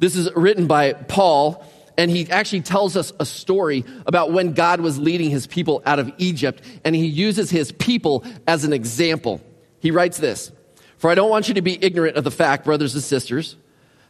This 0.00 0.16
is 0.16 0.28
written 0.34 0.66
by 0.66 0.94
Paul, 0.94 1.64
and 1.96 2.10
he 2.10 2.28
actually 2.28 2.62
tells 2.62 2.96
us 2.96 3.12
a 3.20 3.24
story 3.24 3.84
about 4.04 4.32
when 4.32 4.52
God 4.52 4.80
was 4.80 4.98
leading 4.98 5.30
his 5.30 5.46
people 5.46 5.80
out 5.86 6.00
of 6.00 6.12
Egypt, 6.18 6.60
and 6.84 6.96
he 6.96 7.06
uses 7.06 7.50
his 7.50 7.70
people 7.70 8.24
as 8.48 8.64
an 8.64 8.72
example. 8.72 9.40
He 9.78 9.92
writes 9.92 10.18
this 10.18 10.50
For 10.96 11.08
I 11.08 11.14
don't 11.14 11.30
want 11.30 11.46
you 11.46 11.54
to 11.54 11.62
be 11.62 11.78
ignorant 11.80 12.16
of 12.16 12.24
the 12.24 12.32
fact, 12.32 12.64
brothers 12.64 12.94
and 12.94 13.02
sisters, 13.02 13.54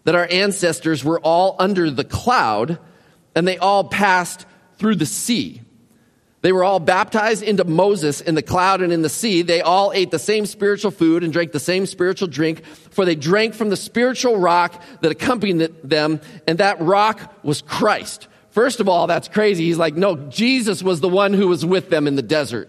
that 0.04 0.14
our 0.14 0.26
ancestors 0.30 1.04
were 1.04 1.20
all 1.20 1.56
under 1.58 1.90
the 1.90 2.04
cloud 2.04 2.78
and 3.38 3.46
they 3.46 3.56
all 3.56 3.84
passed 3.84 4.46
through 4.78 4.96
the 4.96 5.06
sea. 5.06 5.62
They 6.40 6.50
were 6.50 6.64
all 6.64 6.80
baptized 6.80 7.44
into 7.44 7.62
Moses 7.62 8.20
in 8.20 8.34
the 8.34 8.42
cloud 8.42 8.82
and 8.82 8.92
in 8.92 9.02
the 9.02 9.08
sea. 9.08 9.42
They 9.42 9.60
all 9.60 9.92
ate 9.92 10.10
the 10.10 10.18
same 10.18 10.44
spiritual 10.44 10.90
food 10.90 11.22
and 11.22 11.32
drank 11.32 11.52
the 11.52 11.60
same 11.60 11.86
spiritual 11.86 12.26
drink, 12.26 12.64
for 12.64 13.04
they 13.04 13.14
drank 13.14 13.54
from 13.54 13.70
the 13.70 13.76
spiritual 13.76 14.38
rock 14.38 14.82
that 15.02 15.12
accompanied 15.12 15.70
them, 15.84 16.20
and 16.48 16.58
that 16.58 16.80
rock 16.80 17.32
was 17.44 17.62
Christ. 17.62 18.26
First 18.50 18.80
of 18.80 18.88
all, 18.88 19.06
that's 19.06 19.28
crazy. 19.28 19.66
He's 19.66 19.78
like, 19.78 19.94
no, 19.94 20.16
Jesus 20.16 20.82
was 20.82 20.98
the 20.98 21.08
one 21.08 21.32
who 21.32 21.46
was 21.46 21.64
with 21.64 21.90
them 21.90 22.08
in 22.08 22.16
the 22.16 22.22
desert. 22.22 22.68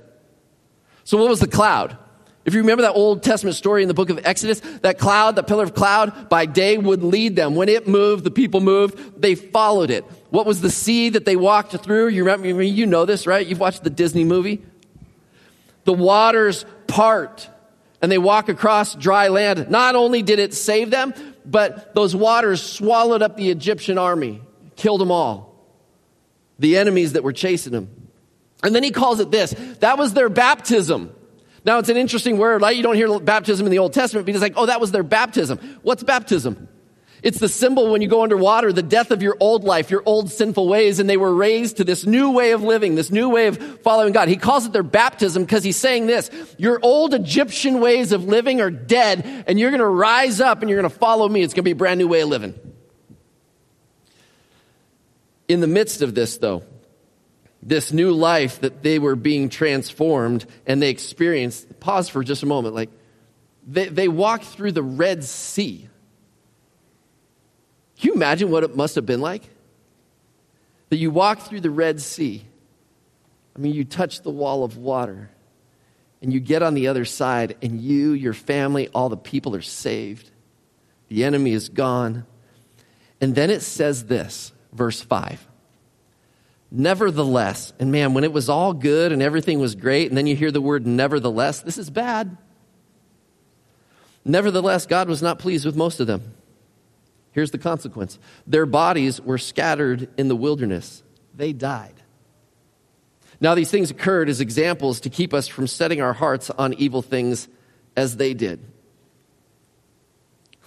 So 1.04 1.18
what 1.18 1.30
was 1.30 1.40
the 1.40 1.48
cloud? 1.48 1.98
If 2.50 2.56
you 2.56 2.62
remember 2.62 2.82
that 2.82 2.94
Old 2.94 3.22
Testament 3.22 3.56
story 3.56 3.84
in 3.84 3.88
the 3.88 3.94
book 3.94 4.10
of 4.10 4.20
Exodus, 4.24 4.60
that 4.82 4.98
cloud, 4.98 5.36
that 5.36 5.46
pillar 5.46 5.66
of 5.66 5.76
cloud, 5.76 6.30
by 6.30 6.48
day 6.48 6.80
would 6.80 7.04
lead 7.04 7.36
them. 7.36 7.54
When 7.54 7.70
it 7.70 7.88
moved, 7.88 8.24
the 8.24 8.32
people 8.32 8.60
moved, 8.60 9.22
they 9.22 9.36
followed 9.36 9.92
it. 9.92 10.04
What 10.32 10.48
was 10.48 10.60
the 10.60 10.72
sea 10.72 11.10
that 11.10 11.26
they 11.26 11.36
walked 11.36 11.74
through? 11.74 12.08
You 12.08 12.24
remember, 12.24 12.64
you 12.64 12.88
know 12.88 13.06
this, 13.06 13.28
right? 13.28 13.46
You've 13.46 13.60
watched 13.60 13.84
the 13.84 13.92
Disney 13.92 14.24
movie. 14.24 14.64
The 15.84 15.94
waters 15.94 16.66
part 16.88 17.48
and 18.02 18.12
they 18.12 18.18
walk 18.18 18.50
across 18.50 18.96
dry 18.96 19.28
land. 19.28 19.70
Not 19.70 19.94
only 19.94 20.24
did 20.24 20.40
it 20.40 20.56
save 20.56 20.90
them, 20.90 21.14
but 21.46 21.94
those 21.94 22.16
waters 22.16 22.64
swallowed 22.64 23.22
up 23.22 23.38
the 23.38 23.52
Egyptian 23.52 24.00
army, 24.00 24.42
killed 24.76 25.02
them 25.02 25.12
all. 25.12 25.56
The 26.58 26.78
enemies 26.78 27.14
that 27.14 27.24
were 27.24 27.32
chasing 27.32 27.74
them. 27.74 28.10
And 28.64 28.74
then 28.74 28.82
he 28.82 28.90
calls 28.90 29.20
it 29.20 29.30
this. 29.30 29.52
That 29.82 30.00
was 30.00 30.16
their 30.16 30.30
baptism. 30.30 31.14
Now, 31.66 31.80
it's 31.80 31.90
an 31.90 31.98
interesting 31.98 32.38
word, 32.38 32.62
right? 32.62 32.76
You 32.76 32.84
don't 32.84 32.96
hear 32.96 33.20
baptism 33.20 33.66
in 33.66 33.72
the 33.72 33.80
Old 33.80 33.94
Testament, 33.94 34.26
because, 34.26 34.42
like, 34.42 34.54
oh, 34.56 34.66
that 34.68 34.80
was 34.80 34.92
their 34.92 35.04
baptism. 35.04 35.58
What's 35.82 36.04
baptism? 36.04 36.68
It's 37.22 37.38
the 37.38 37.50
symbol 37.50 37.92
when 37.92 38.02
you 38.02 38.08
go 38.08 38.24
underwater, 38.24 38.72
the 38.72 38.82
death 38.82 39.12
of 39.12 39.22
your 39.22 39.36
old 39.42 39.66
life, 39.66 39.92
your 39.92 40.02
old 40.06 40.32
sinful 40.32 40.70
ways, 40.70 41.00
and 41.00 41.10
they 41.10 41.18
were 41.18 41.34
raised 41.34 41.78
to 41.78 41.84
this 41.84 42.06
new 42.06 42.32
way 42.32 42.52
of 42.52 42.64
living, 42.64 42.96
this 42.96 43.12
new 43.12 43.28
way 43.28 43.48
of 43.48 43.82
following 43.82 44.14
God. 44.14 44.30
He 44.30 44.38
calls 44.38 44.66
it 44.66 44.72
their 44.72 44.84
baptism 44.84 45.44
because 45.44 45.62
he's 45.62 45.76
saying 45.76 46.08
this, 46.08 46.32
your 46.58 46.80
old 46.82 47.14
Egyptian 47.14 47.82
ways 47.82 48.14
of 48.14 48.24
living 48.24 48.62
are 48.62 48.72
dead, 48.72 49.44
and 49.48 49.60
you're 49.60 49.72
going 49.72 49.80
to 49.80 49.86
rise 49.86 50.40
up 50.40 50.62
and 50.62 50.70
you're 50.70 50.80
going 50.80 50.90
to 50.90 50.98
follow 50.98 51.28
me. 51.28 51.42
It's 51.42 51.54
going 51.54 51.64
to 51.64 51.68
be 51.68 51.72
a 51.72 51.76
brand 51.76 51.98
new 51.98 52.08
way 52.08 52.22
of 52.22 52.30
living. 52.30 52.58
In 55.50 55.60
the 55.60 55.68
midst 55.68 56.02
of 56.02 56.16
this, 56.16 56.38
though, 56.38 56.64
this 57.62 57.92
new 57.92 58.12
life 58.12 58.62
that 58.62 58.84
they 58.84 59.00
were 59.00 59.16
being 59.16 59.50
transformed 59.50 60.46
and 60.66 60.82
they 60.82 60.90
experienced, 60.90 61.80
pause 61.80 62.10
for 62.10 62.24
just 62.24 62.44
a 62.44 62.46
moment, 62.46 62.76
like 62.76 62.90
they, 63.68 63.88
they 63.90 64.08
walked 64.08 64.46
through 64.46 64.72
the 64.72 64.84
Red 64.84 65.24
Sea. 65.24 65.88
Can 68.00 68.08
you 68.08 68.14
imagine 68.14 68.50
what 68.50 68.64
it 68.64 68.76
must 68.76 68.96
have 68.96 69.06
been 69.06 69.22
like? 69.22 69.44
That 70.90 70.98
you 70.98 71.12
walk 71.12 71.42
through 71.42 71.62
the 71.62 71.70
Red 71.70 72.02
Sea. 72.02 72.46
I 73.56 73.60
mean, 73.60 73.74
you 73.74 73.84
touch 73.84 74.22
the 74.22 74.32
wall 74.32 74.64
of 74.64 74.78
water 74.78 75.30
and 76.22 76.34
you 76.34 76.40
get 76.40 76.62
on 76.62 76.74
the 76.74 76.88
other 76.88 77.06
side, 77.06 77.56
and 77.62 77.80
you, 77.80 78.12
your 78.12 78.34
family, 78.34 78.90
all 78.90 79.08
the 79.08 79.16
people 79.16 79.56
are 79.56 79.62
saved. 79.62 80.30
The 81.08 81.24
enemy 81.24 81.54
is 81.54 81.70
gone. 81.70 82.26
And 83.22 83.36
then 83.36 83.50
it 83.50 83.62
says 83.62 84.06
this, 84.06 84.52
verse 84.74 85.02
5 85.02 85.49
Nevertheless, 86.72 87.74
and 87.80 87.92
man, 87.92 88.14
when 88.14 88.24
it 88.24 88.32
was 88.32 88.48
all 88.48 88.74
good 88.74 89.12
and 89.12 89.22
everything 89.24 89.60
was 89.60 89.74
great, 89.76 90.10
and 90.10 90.18
then 90.18 90.28
you 90.28 90.36
hear 90.36 90.52
the 90.52 90.62
word 90.62 90.86
nevertheless, 90.86 91.62
this 91.62 91.78
is 91.78 91.90
bad. 91.90 92.38
Nevertheless, 94.24 94.86
God 94.86 95.08
was 95.10 95.22
not 95.22 95.40
pleased 95.40 95.66
with 95.66 95.76
most 95.76 96.00
of 96.00 96.06
them. 96.06 96.36
Here's 97.32 97.52
the 97.52 97.58
consequence 97.58 98.20
their 98.46 98.66
bodies 98.66 99.20
were 99.20 99.38
scattered 99.38 100.10
in 100.18 100.28
the 100.28 100.36
wilderness, 100.36 101.04
they 101.36 101.54
died. 101.54 101.96
Now, 103.42 103.56
these 103.56 103.72
things 103.72 103.90
occurred 103.90 104.28
as 104.28 104.42
examples 104.42 105.00
to 105.02 105.10
keep 105.10 105.34
us 105.34 105.48
from 105.48 105.66
setting 105.66 106.02
our 106.02 106.12
hearts 106.12 106.50
on 106.50 106.74
evil 106.74 107.02
things 107.02 107.48
as 107.96 108.18
they 108.18 108.34
did. 108.34 108.60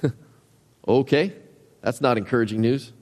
okay, 0.89 1.35
that's 1.83 2.01
not 2.01 2.17
encouraging 2.17 2.63
news. 2.63 2.93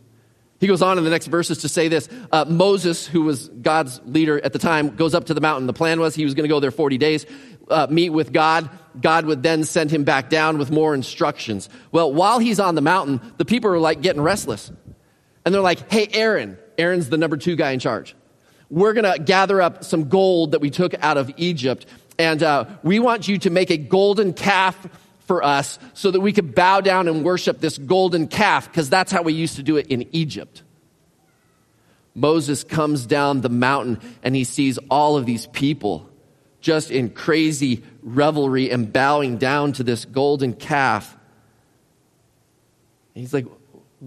He 0.61 0.67
goes 0.67 0.83
on 0.83 0.99
in 0.99 1.05
the 1.05 1.11
next 1.11 1.27
verses 1.27 1.59
to 1.59 1.69
say 1.71 1.89
this. 1.89 2.09
Uh, 2.31 2.45
Moses, 2.47 3.07
who 3.07 3.23
was 3.23 3.49
God's 3.49 3.99
leader 4.05 4.39
at 4.45 4.53
the 4.53 4.59
time, 4.59 4.95
goes 4.95 5.15
up 5.15 5.25
to 5.27 5.35
the 5.35 5.41
mountain. 5.41 5.67
The 5.67 5.73
plan 5.73 5.99
was 6.01 6.15
he 6.15 6.25
was 6.25 6.35
going 6.35 6.45
to 6.45 6.49
go 6.49 6.61
there 6.61 6.71
40 6.71 6.99
days, 6.99 7.25
uh, 7.69 7.87
meet 7.89 8.11
with 8.11 8.31
God. 8.31 8.69
God 9.01 9.25
would 9.25 9.43
then 9.43 9.65
send 9.65 9.91
him 9.91 10.05
back 10.05 10.29
down 10.29 10.59
with 10.59 10.71
more 10.71 10.95
instructions. 10.95 11.71
Well, 11.93 12.13
while 12.13 12.39
he's 12.39 12.61
on 12.61 12.75
the 12.75 12.83
mountain, 12.83 13.21
the 13.39 13.47
people 13.47 13.71
are 13.71 13.79
like 13.79 14.03
getting 14.03 14.21
restless. 14.21 14.71
And 15.47 15.55
they're 15.55 15.63
like, 15.63 15.91
hey, 15.91 16.09
Aaron, 16.13 16.59
Aaron's 16.77 17.09
the 17.09 17.17
number 17.17 17.39
two 17.39 17.57
guy 17.57 17.71
in 17.71 17.81
charge. 17.81 18.15
We're 18.69 18.93
going 18.93 19.11
to 19.11 19.19
gather 19.19 19.63
up 19.63 19.83
some 19.83 20.11
gold 20.11 20.53
that 20.53 20.61
we 20.61 20.69
took 20.69 20.95
out 21.03 21.17
of 21.17 21.33
Egypt, 21.39 21.87
and 22.19 22.43
uh, 22.43 22.67
we 22.83 23.01
want 23.01 23.27
you 23.27 23.39
to 23.39 23.51
make 23.51 23.71
a 23.71 23.79
golden 23.79 24.35
calf 24.35 24.77
for 25.31 25.45
us 25.45 25.79
so 25.95 26.11
that 26.11 26.19
we 26.19 26.33
could 26.33 26.57
bow 26.57 26.81
down 26.81 27.07
and 27.07 27.23
worship 27.23 27.61
this 27.61 27.79
golden 27.79 28.27
calf 28.27 28.67
because 28.67 28.91
that's 28.91 29.13
how 29.13 29.23
we 29.23 29.33
used 29.33 29.55
to 29.55 29.63
do 29.63 29.77
it 29.77 29.87
in 29.87 30.09
Egypt. 30.11 30.65
Moses 32.17 32.65
comes 32.65 33.07
down 33.07 33.41
the 33.41 33.49
mountain 33.49 34.01
and 34.25 34.35
he 34.35 34.43
sees 34.43 34.77
all 34.91 35.17
of 35.17 35.27
these 35.27 35.47
people 35.47 36.11
just 36.61 36.91
in 36.91 37.11
crazy 37.11 37.85
revelry 38.03 38.73
and 38.73 38.93
bowing 38.93 39.37
down 39.37 39.73
to 39.75 39.85
this 39.85 40.05
golden 40.05 40.53
calf. 40.53 41.17
And 43.15 43.23
he's 43.23 43.33
like, 43.33 43.47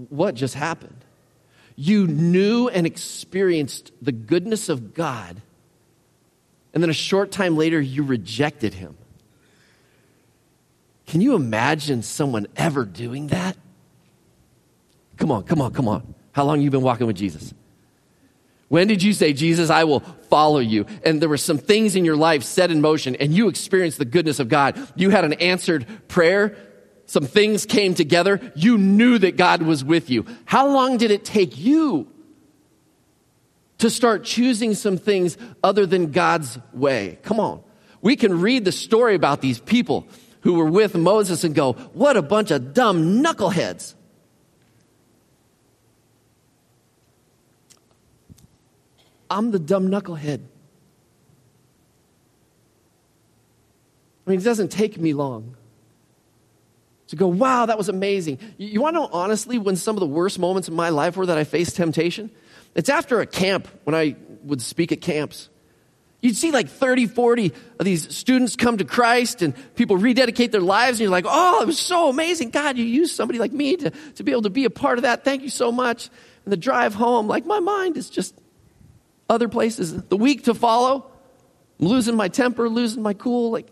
What 0.10 0.36
just 0.36 0.56
happened? 0.56 1.06
You 1.77 2.06
knew 2.06 2.68
and 2.68 2.86
experienced 2.86 3.94
the 4.01 4.12
goodness 4.12 4.68
of 4.68 4.94
God, 4.94 5.42
and 6.74 6.84
then 6.84 6.89
a 6.89 6.94
short 6.94 7.32
time 7.32 7.56
later, 7.56 7.80
you 7.80 8.03
rejected 8.03 8.74
him. 8.74 8.98
Can 11.05 11.22
you 11.22 11.36
imagine 11.36 12.01
someone 12.01 12.48
ever 12.55 12.86
doing 12.86 13.27
that? 13.27 13.57
Come 15.17 15.31
on, 15.31 15.43
come 15.43 15.62
on, 15.62 15.74
come 15.74 15.88
on. 15.88 16.15
How 16.31 16.43
long 16.45 16.62
you 16.62 16.72
been 16.72 16.81
walking 16.81 17.07
with 17.07 17.15
Jesus? 17.15 17.53
When 18.69 18.88
did 18.88 19.03
you 19.03 19.13
say, 19.13 19.33
Jesus, 19.33 19.69
I 19.69 19.83
will 19.83 20.00
follow 20.00 20.60
you? 20.60 20.88
And 21.05 21.22
there 21.22 21.29
were 21.29 21.38
some 21.38 21.60
things 21.60 21.95
in 21.95 22.05
your 22.05 22.15
life 22.15 22.41
set 22.41 22.72
in 22.72 22.81
motion 22.81 23.15
and 23.17 23.31
you 23.31 23.48
experienced 23.48 24.00
the 24.00 24.05
goodness 24.05 24.39
of 24.39 24.50
God. 24.50 24.79
You 24.95 25.12
had 25.12 25.25
an 25.25 25.33
answered 25.33 25.86
prayer. 26.07 26.57
Some 27.05 27.25
things 27.25 27.67
came 27.67 27.93
together. 27.93 28.39
You 28.55 28.79
knew 28.79 29.19
that 29.19 29.38
God 29.38 29.62
was 29.62 29.83
with 29.83 30.10
you. 30.10 30.25
How 30.45 30.67
long 30.67 30.98
did 30.98 31.12
it 31.12 31.24
take 31.24 31.57
you 31.57 32.07
to 33.77 33.91
start 33.91 34.24
choosing 34.24 34.74
some 34.74 34.98
things 34.98 35.38
other 35.63 35.86
than 35.86 36.12
God's 36.12 36.57
way? 36.74 37.19
Come 37.22 37.39
on. 37.39 37.63
We 38.01 38.15
can 38.15 38.41
read 38.41 38.65
the 38.65 38.72
story 38.72 39.13
about 39.13 39.41
these 39.41 39.60
people 39.60 40.07
who 40.44 40.54
were 40.54 40.70
with 40.70 40.96
Moses 40.96 41.44
and 41.44 41.56
go, 41.56 41.74
what 41.94 42.18
a 42.18 42.22
bunch 42.22 42.52
of 42.52 42.74
dumb 42.74 43.24
knuckleheads. 43.24 43.96
I'm 49.30 49.52
the 49.52 49.60
dumb 49.60 49.88
knucklehead. 49.88 50.42
I 54.26 54.30
mean, 54.30 54.40
it 54.40 54.44
doesn't 54.44 54.72
take 54.72 54.98
me 54.98 55.14
long 55.14 55.56
to 57.08 57.16
go, 57.16 57.28
wow, 57.28 57.66
that 57.66 57.78
was 57.78 57.90
amazing. 57.90 58.40
You, 58.58 58.82
want 58.82 58.96
to 58.96 59.02
know 59.02 59.10
honestly 59.12 59.58
when 59.58 59.76
some 59.76 59.96
of 59.96 60.00
the 60.02 60.08
worst 60.08 60.40
moments 60.40 60.68
in 60.68 60.76
my 60.76 60.90
life 60.90 61.18
were 61.18 61.26
that 61.26 61.38
I 61.38 61.44
faced 61.44 61.76
temptation? 61.76 62.32
It's 62.76 62.90
after 62.90 63.22
a 63.22 63.28
camp 63.28 63.68
when 63.84 63.96
I 63.96 64.16
would 64.44 64.62
speak 64.62 64.92
at 64.92 65.02
camps. 65.02 65.50
You'd 66.24 66.38
see 66.38 66.51
like 66.51 66.70
30, 66.70 67.08
40 67.08 67.51
of 67.80 67.86
these 67.86 68.15
students 68.15 68.56
come 68.56 68.77
to 68.77 68.86
Christ 68.86 69.42
and 69.42 69.53
people 69.75 69.98
rededicate 69.98 70.53
their 70.53 70.62
lives, 70.62 70.92
and 70.92 71.01
you're 71.01 71.12
like, 71.12 71.25
oh, 71.27 71.62
it 71.62 71.68
was 71.68 71.77
so 71.77 72.08
amazing. 72.08 72.50
God, 72.50 72.77
you 72.77 72.86
used 72.86 73.13
somebody 73.13 73.39
like 73.39 73.51
me 73.51 73.75
to, 73.75 73.89
to 73.89 74.24
be 74.24 74.32
able 74.32 74.44
to 74.44 74.50
be 74.50 74.63
a 74.63 74.70
part 74.70 74.98
of 74.98 75.01
that. 75.01 75.25
Thank 75.25 75.42
you 75.44 75.50
so 75.50 75.70
much. 75.70 76.10
And 76.46 76.53
the 76.53 76.58
drive 76.58 76.94
home, 76.96 77.27
like 77.27 77.46
my 77.46 77.60
mind 77.60 77.98
is 77.98 78.10
just 78.10 78.39
other 79.30 79.50
places. 79.50 80.01
The 80.03 80.15
week 80.15 80.46
to 80.46 80.53
follow, 80.53 81.12
I'm 81.82 81.88
losing 81.88 82.15
my 82.15 82.30
temper, 82.30 82.70
losing 82.70 83.03
my 83.03 83.13
cool. 83.13 83.51
Like, 83.51 83.68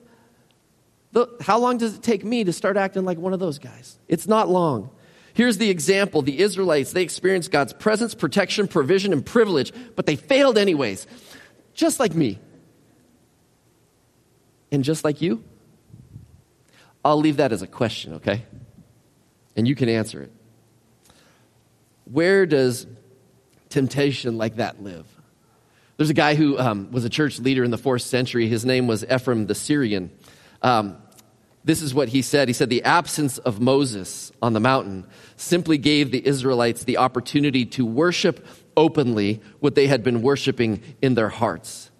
the, 1.13 1.27
how 1.39 1.57
long 1.57 1.77
does 1.77 1.95
it 1.95 2.03
take 2.03 2.25
me 2.25 2.43
to 2.43 2.51
start 2.51 2.75
acting 2.75 3.05
like 3.05 3.17
one 3.17 3.31
of 3.31 3.39
those 3.39 3.59
guys? 3.59 3.97
It's 4.09 4.27
not 4.27 4.49
long. 4.49 4.89
Here's 5.33 5.57
the 5.57 5.69
example 5.69 6.21
the 6.21 6.41
Israelites, 6.41 6.91
they 6.91 7.03
experienced 7.03 7.49
God's 7.49 7.71
presence, 7.71 8.13
protection, 8.13 8.67
provision, 8.67 9.13
and 9.13 9.25
privilege, 9.25 9.71
but 9.95 10.05
they 10.05 10.17
failed 10.17 10.57
anyways 10.57 11.07
just 11.73 11.99
like 11.99 12.13
me. 12.13 12.39
And 14.71 14.83
just 14.83 15.03
like 15.03 15.21
you? 15.21 15.43
I'll 17.03 17.19
leave 17.19 17.37
that 17.37 17.51
as 17.51 17.61
a 17.61 17.67
question, 17.67 18.13
okay? 18.15 18.45
And 19.55 19.67
you 19.67 19.75
can 19.75 19.89
answer 19.89 20.21
it. 20.21 20.31
Where 22.05 22.45
does 22.45 22.87
temptation 23.69 24.37
like 24.37 24.57
that 24.57 24.81
live? 24.81 25.07
There's 25.97 26.09
a 26.09 26.15
guy 26.15 26.35
who 26.35 26.57
um, 26.57 26.91
was 26.91 27.05
a 27.05 27.09
church 27.09 27.39
leader 27.39 27.63
in 27.63 27.71
the 27.71 27.77
fourth 27.77 28.01
century. 28.01 28.47
His 28.47 28.65
name 28.65 28.87
was 28.87 29.03
Ephraim 29.03 29.47
the 29.47 29.55
Syrian. 29.55 30.11
Um, 30.61 30.97
this 31.63 31.81
is 31.81 31.93
what 31.93 32.09
he 32.09 32.21
said. 32.21 32.47
He 32.47 32.53
said, 32.53 32.69
The 32.69 32.83
absence 32.83 33.37
of 33.37 33.59
Moses 33.59 34.31
on 34.41 34.53
the 34.53 34.59
mountain 34.59 35.05
simply 35.35 35.77
gave 35.77 36.11
the 36.11 36.25
Israelites 36.25 36.83
the 36.83 36.97
opportunity 36.97 37.65
to 37.67 37.85
worship 37.85 38.45
openly 38.75 39.41
what 39.59 39.75
they 39.75 39.87
had 39.87 40.03
been 40.03 40.21
worshiping 40.21 40.81
in 41.01 41.13
their 41.13 41.29
hearts. 41.29 41.91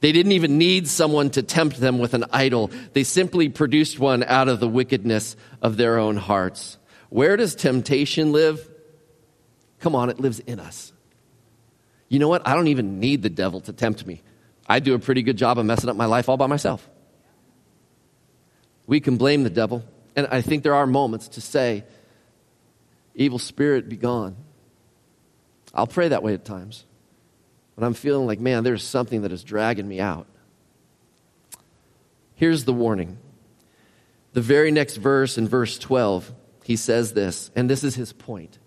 They 0.00 0.12
didn't 0.12 0.32
even 0.32 0.58
need 0.58 0.86
someone 0.88 1.30
to 1.30 1.42
tempt 1.42 1.80
them 1.80 1.98
with 1.98 2.12
an 2.12 2.24
idol. 2.30 2.70
They 2.92 3.04
simply 3.04 3.48
produced 3.48 3.98
one 3.98 4.22
out 4.22 4.48
of 4.48 4.60
the 4.60 4.68
wickedness 4.68 5.36
of 5.62 5.78
their 5.78 5.98
own 5.98 6.16
hearts. 6.16 6.76
Where 7.08 7.36
does 7.36 7.54
temptation 7.54 8.32
live? 8.32 8.68
Come 9.80 9.94
on, 9.94 10.10
it 10.10 10.20
lives 10.20 10.40
in 10.40 10.60
us. 10.60 10.92
You 12.08 12.18
know 12.18 12.28
what? 12.28 12.46
I 12.46 12.54
don't 12.54 12.68
even 12.68 13.00
need 13.00 13.22
the 13.22 13.30
devil 13.30 13.62
to 13.62 13.72
tempt 13.72 14.06
me. 14.06 14.22
I 14.68 14.80
do 14.80 14.94
a 14.94 14.98
pretty 14.98 15.22
good 15.22 15.38
job 15.38 15.58
of 15.58 15.64
messing 15.64 15.88
up 15.88 15.96
my 15.96 16.06
life 16.06 16.28
all 16.28 16.36
by 16.36 16.46
myself. 16.46 16.86
We 18.86 19.00
can 19.00 19.16
blame 19.16 19.42
the 19.42 19.50
devil, 19.50 19.84
and 20.14 20.26
I 20.30 20.40
think 20.40 20.62
there 20.62 20.74
are 20.74 20.86
moments 20.86 21.28
to 21.28 21.40
say, 21.40 21.84
Evil 23.14 23.38
spirit, 23.38 23.88
be 23.88 23.96
gone. 23.96 24.36
I'll 25.74 25.86
pray 25.86 26.08
that 26.08 26.22
way 26.22 26.34
at 26.34 26.44
times. 26.44 26.84
When 27.74 27.84
I'm 27.84 27.94
feeling 27.94 28.26
like, 28.26 28.40
man, 28.40 28.62
there's 28.62 28.84
something 28.84 29.22
that 29.22 29.32
is 29.32 29.42
dragging 29.42 29.88
me 29.88 30.00
out. 30.00 30.26
Here's 32.34 32.64
the 32.64 32.72
warning. 32.72 33.18
The 34.34 34.42
very 34.42 34.70
next 34.70 34.96
verse, 34.96 35.38
in 35.38 35.48
verse 35.48 35.78
12, 35.78 36.32
he 36.64 36.76
says 36.76 37.14
this, 37.14 37.50
and 37.56 37.70
this 37.70 37.82
is 37.82 37.94
his 37.94 38.12
point. 38.12 38.58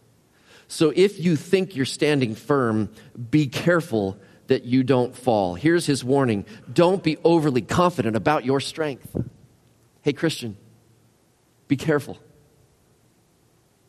So 0.67 0.91
if 0.95 1.19
you 1.19 1.35
think 1.35 1.75
you're 1.75 1.85
standing 1.85 2.33
firm, 2.33 2.89
be 3.29 3.47
careful 3.47 4.17
that 4.47 4.63
you 4.65 4.83
don't 4.83 5.15
fall. 5.15 5.53
Here's 5.55 5.85
his 5.85 6.03
warning 6.03 6.45
don't 6.71 7.03
be 7.03 7.17
overly 7.23 7.61
confident 7.61 8.15
about 8.15 8.45
your 8.45 8.59
strength. 8.59 9.15
Hey, 10.01 10.13
Christian, 10.13 10.57
be 11.67 11.75
careful. 11.77 12.17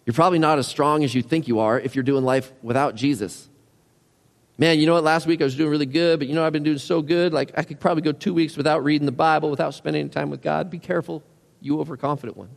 You're 0.05 0.15
probably 0.15 0.39
not 0.39 0.59
as 0.59 0.67
strong 0.67 1.05
as 1.05 1.15
you 1.15 1.23
think 1.23 1.47
you 1.47 1.61
are 1.61 1.79
if 1.79 1.95
you're 1.95 2.03
doing 2.03 2.25
life 2.25 2.53
without 2.63 2.95
Jesus. 2.95 3.49
Man, 4.59 4.79
you 4.79 4.87
know 4.87 4.95
what? 4.95 5.05
Last 5.05 5.27
week 5.27 5.41
I 5.41 5.45
was 5.45 5.57
doing 5.57 5.71
really 5.71 5.87
good, 5.87 6.19
but 6.19 6.29
you 6.29 6.35
know, 6.35 6.45
I've 6.45 6.53
been 6.53 6.63
doing 6.63 6.79
so 6.79 7.01
good. 7.01 7.33
Like, 7.33 7.53
I 7.57 7.63
could 7.63 7.81
probably 7.81 8.03
go 8.03 8.13
two 8.13 8.35
weeks 8.35 8.57
without 8.57 8.85
reading 8.85 9.07
the 9.07 9.13
Bible, 9.13 9.51
without 9.51 9.73
spending 9.73 10.01
any 10.01 10.09
time 10.11 10.29
with 10.29 10.43
God. 10.43 10.69
Be 10.69 10.79
careful, 10.79 11.23
you 11.61 11.81
overconfident 11.81 12.37
one. 12.37 12.51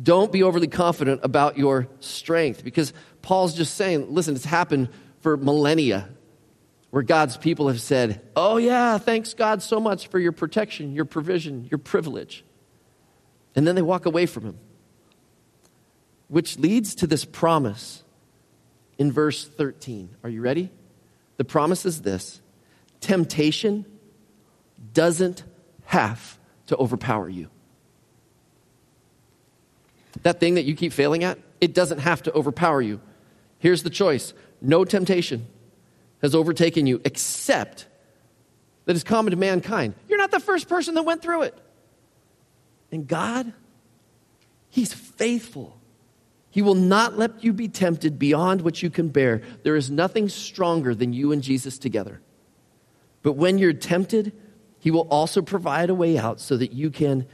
Don't 0.00 0.30
be 0.32 0.42
overly 0.42 0.68
confident 0.68 1.20
about 1.22 1.56
your 1.56 1.88
strength 2.00 2.64
because 2.64 2.92
Paul's 3.22 3.54
just 3.54 3.74
saying, 3.76 4.12
listen, 4.12 4.34
it's 4.34 4.44
happened 4.44 4.88
for 5.20 5.36
millennia 5.36 6.08
where 6.90 7.02
God's 7.02 7.36
people 7.36 7.68
have 7.68 7.80
said, 7.80 8.20
Oh, 8.36 8.56
yeah, 8.56 8.98
thanks 8.98 9.34
God 9.34 9.62
so 9.62 9.80
much 9.80 10.08
for 10.08 10.18
your 10.18 10.32
protection, 10.32 10.94
your 10.94 11.04
provision, 11.04 11.66
your 11.70 11.78
privilege. 11.78 12.44
And 13.54 13.66
then 13.66 13.74
they 13.74 13.82
walk 13.82 14.06
away 14.06 14.26
from 14.26 14.44
Him 14.44 14.58
which 16.30 16.60
leads 16.60 16.94
to 16.94 17.08
this 17.08 17.24
promise 17.24 18.04
in 18.98 19.10
verse 19.10 19.46
13. 19.46 20.10
Are 20.22 20.30
you 20.30 20.40
ready? 20.40 20.70
The 21.38 21.44
promise 21.44 21.84
is 21.84 22.02
this 22.02 22.40
temptation 23.00 23.84
doesn't 24.94 25.42
have 25.86 26.38
to 26.66 26.76
overpower 26.76 27.28
you. 27.28 27.50
That 30.22 30.38
thing 30.38 30.54
that 30.54 30.64
you 30.64 30.76
keep 30.76 30.92
failing 30.92 31.24
at, 31.24 31.38
it 31.60 31.74
doesn't 31.74 31.98
have 31.98 32.22
to 32.22 32.32
overpower 32.32 32.80
you. 32.80 33.00
Here's 33.58 33.82
the 33.82 33.90
choice 33.90 34.32
no 34.60 34.84
temptation 34.84 35.48
has 36.22 36.34
overtaken 36.34 36.86
you 36.86 37.00
except 37.04 37.86
that 38.84 38.96
is 38.96 39.04
common 39.04 39.30
to 39.30 39.36
mankind. 39.36 39.94
You're 40.08 40.18
not 40.18 40.30
the 40.30 40.40
first 40.40 40.68
person 40.68 40.94
that 40.94 41.02
went 41.02 41.22
through 41.22 41.42
it. 41.42 41.58
And 42.90 43.06
God, 43.06 43.52
He's 44.68 44.92
faithful. 44.92 45.76
He 46.50 46.62
will 46.62 46.74
not 46.74 47.16
let 47.16 47.44
you 47.44 47.52
be 47.52 47.68
tempted 47.68 48.18
beyond 48.18 48.62
what 48.62 48.82
you 48.82 48.90
can 48.90 49.08
bear. 49.08 49.42
There 49.62 49.76
is 49.76 49.90
nothing 49.90 50.28
stronger 50.28 50.94
than 50.94 51.12
you 51.12 51.30
and 51.30 51.42
Jesus 51.42 51.78
together. 51.78 52.20
But 53.22 53.32
when 53.32 53.58
you're 53.58 53.72
tempted, 53.72 54.32
He 54.80 54.90
will 54.90 55.06
also 55.08 55.42
provide 55.42 55.90
a 55.90 55.94
way 55.94 56.18
out 56.18 56.40
so 56.40 56.56
that 56.56 56.72
you 56.72 56.90
can 56.90 57.26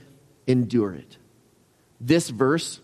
endure 0.47 0.95
it. 0.95 1.17
This 2.01 2.29
verse 2.29 2.81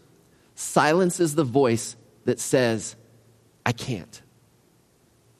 silences 0.54 1.34
the 1.34 1.44
voice 1.44 1.96
that 2.24 2.40
says, 2.40 2.96
I 3.66 3.72
can't. 3.72 4.21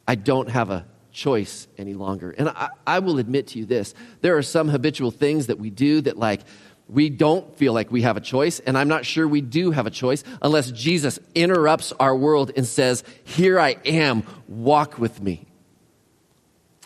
I 0.06 0.14
don't 0.14 0.50
have 0.50 0.70
a 0.70 0.86
choice 1.12 1.68
any 1.78 1.94
longer. 1.94 2.30
And 2.30 2.48
I, 2.48 2.70
I, 2.86 2.98
will 3.00 3.18
admit 3.18 3.48
to 3.48 3.58
you 3.58 3.66
this 3.66 3.94
there 4.22 4.36
are 4.36 4.42
some 4.42 4.68
habitual 4.68 5.10
things 5.10 5.46
that 5.46 5.58
we 5.58 5.70
do 5.70 6.00
that, 6.00 6.16
like, 6.16 6.40
we 6.88 7.08
don't 7.08 7.56
feel 7.56 7.72
like 7.72 7.90
we 7.90 8.02
have 8.02 8.16
a 8.16 8.20
choice, 8.20 8.60
and 8.60 8.76
I'm 8.76 8.88
not 8.88 9.06
sure 9.06 9.26
we 9.26 9.40
do 9.40 9.70
have 9.70 9.86
a 9.86 9.90
choice 9.90 10.24
unless 10.42 10.70
Jesus 10.70 11.18
interrupts 11.34 11.92
our 11.98 12.14
world 12.14 12.50
and 12.56 12.66
says, 12.66 13.04
Here 13.24 13.58
I 13.58 13.76
am, 13.84 14.24
walk 14.48 14.98
with 14.98 15.22
me. 15.22 15.46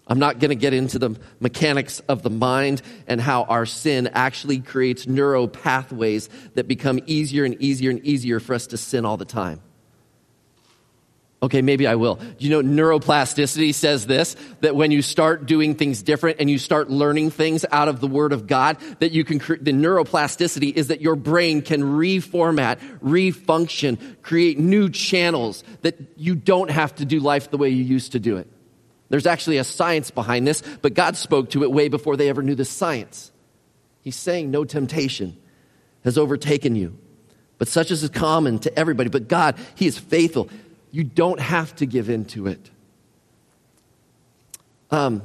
I'm 0.07 0.20
not 0.20 0.38
going 0.38 0.50
to 0.50 0.57
get 0.57 0.72
into 0.72 1.00
the 1.00 1.18
mechanics 1.40 1.98
of 2.09 2.22
the 2.22 2.31
mind 2.31 2.83
and 3.09 3.20
how 3.20 3.42
our 3.44 3.66
sin 3.66 4.09
actually 4.12 4.61
creates 4.61 5.09
neuro 5.09 5.48
pathways 5.48 6.29
that 6.55 6.68
become 6.68 7.00
easier 7.07 7.44
and 7.44 7.61
easier 7.61 7.90
and 7.90 8.05
easier 8.07 8.38
for 8.38 8.55
us 8.55 8.68
to 8.68 8.76
sin 8.76 9.05
all 9.05 9.16
the 9.16 9.24
time. 9.24 9.61
Okay, 11.46 11.62
maybe 11.62 11.87
I 11.87 11.94
will. 11.94 12.18
You 12.40 12.50
know, 12.50 12.61
neuroplasticity 12.61 13.72
says 13.72 14.04
this 14.04 14.35
that 14.62 14.74
when 14.74 14.90
you 14.90 15.00
start 15.00 15.46
doing 15.46 15.76
things 15.76 16.02
different 16.02 16.40
and 16.40 16.50
you 16.50 16.59
start 16.59 16.90
learning 16.90 17.30
things 17.30 17.64
out 17.70 17.87
of 17.87 18.00
the 18.00 18.09
Word 18.09 18.32
of 18.32 18.48
God, 18.48 18.78
that 18.98 19.12
you 19.12 19.22
can, 19.22 19.38
the 19.38 19.70
neuroplasticity 19.70 20.74
is 20.74 20.88
that 20.88 21.00
your 21.00 21.14
brain 21.14 21.62
can 21.62 21.82
reformat, 21.85 22.80
refunction, 22.98 24.20
create 24.22 24.59
new 24.59 24.90
channels 24.90 25.62
that 25.82 25.94
you 26.16 26.35
don't 26.35 26.72
have 26.72 26.92
to 26.96 27.04
do 27.04 27.20
life 27.20 27.48
the 27.52 27.59
way 27.59 27.68
you 27.68 27.85
used 27.85 28.11
to 28.11 28.18
do 28.18 28.38
it. 28.38 28.48
There's 29.09 29.28
actually 29.28 29.59
a 29.59 29.64
science 29.64 30.11
behind 30.11 30.48
this, 30.48 30.64
but 30.82 30.94
God 30.94 31.16
spoke 31.16 31.50
to 31.50 31.62
it 31.62 31.70
way 31.70 31.87
before 31.87 32.16
they 32.16 32.28
ever 32.28 32.42
knew 32.42 32.56
the 32.56 32.64
science. 32.64 33.30
He's 34.00 34.16
saying 34.16 34.50
no 34.50 34.64
temptation 34.64 35.37
has 36.02 36.18
overtaken 36.18 36.74
you, 36.74 36.98
but 37.56 37.68
such 37.68 37.92
as 37.92 38.02
is 38.02 38.11
common 38.11 38.59
to 38.59 38.76
everybody. 38.76 39.11
But 39.11 39.28
God, 39.28 39.54
He 39.76 39.87
is 39.87 39.96
faithful. 39.96 40.50
You 40.96 41.04
don't 41.04 41.40
have 41.40 41.76
to 41.76 41.85
give 41.85 42.09
in 42.09 42.24
to 42.28 42.46
it. 42.46 42.70
Um, 44.90 45.20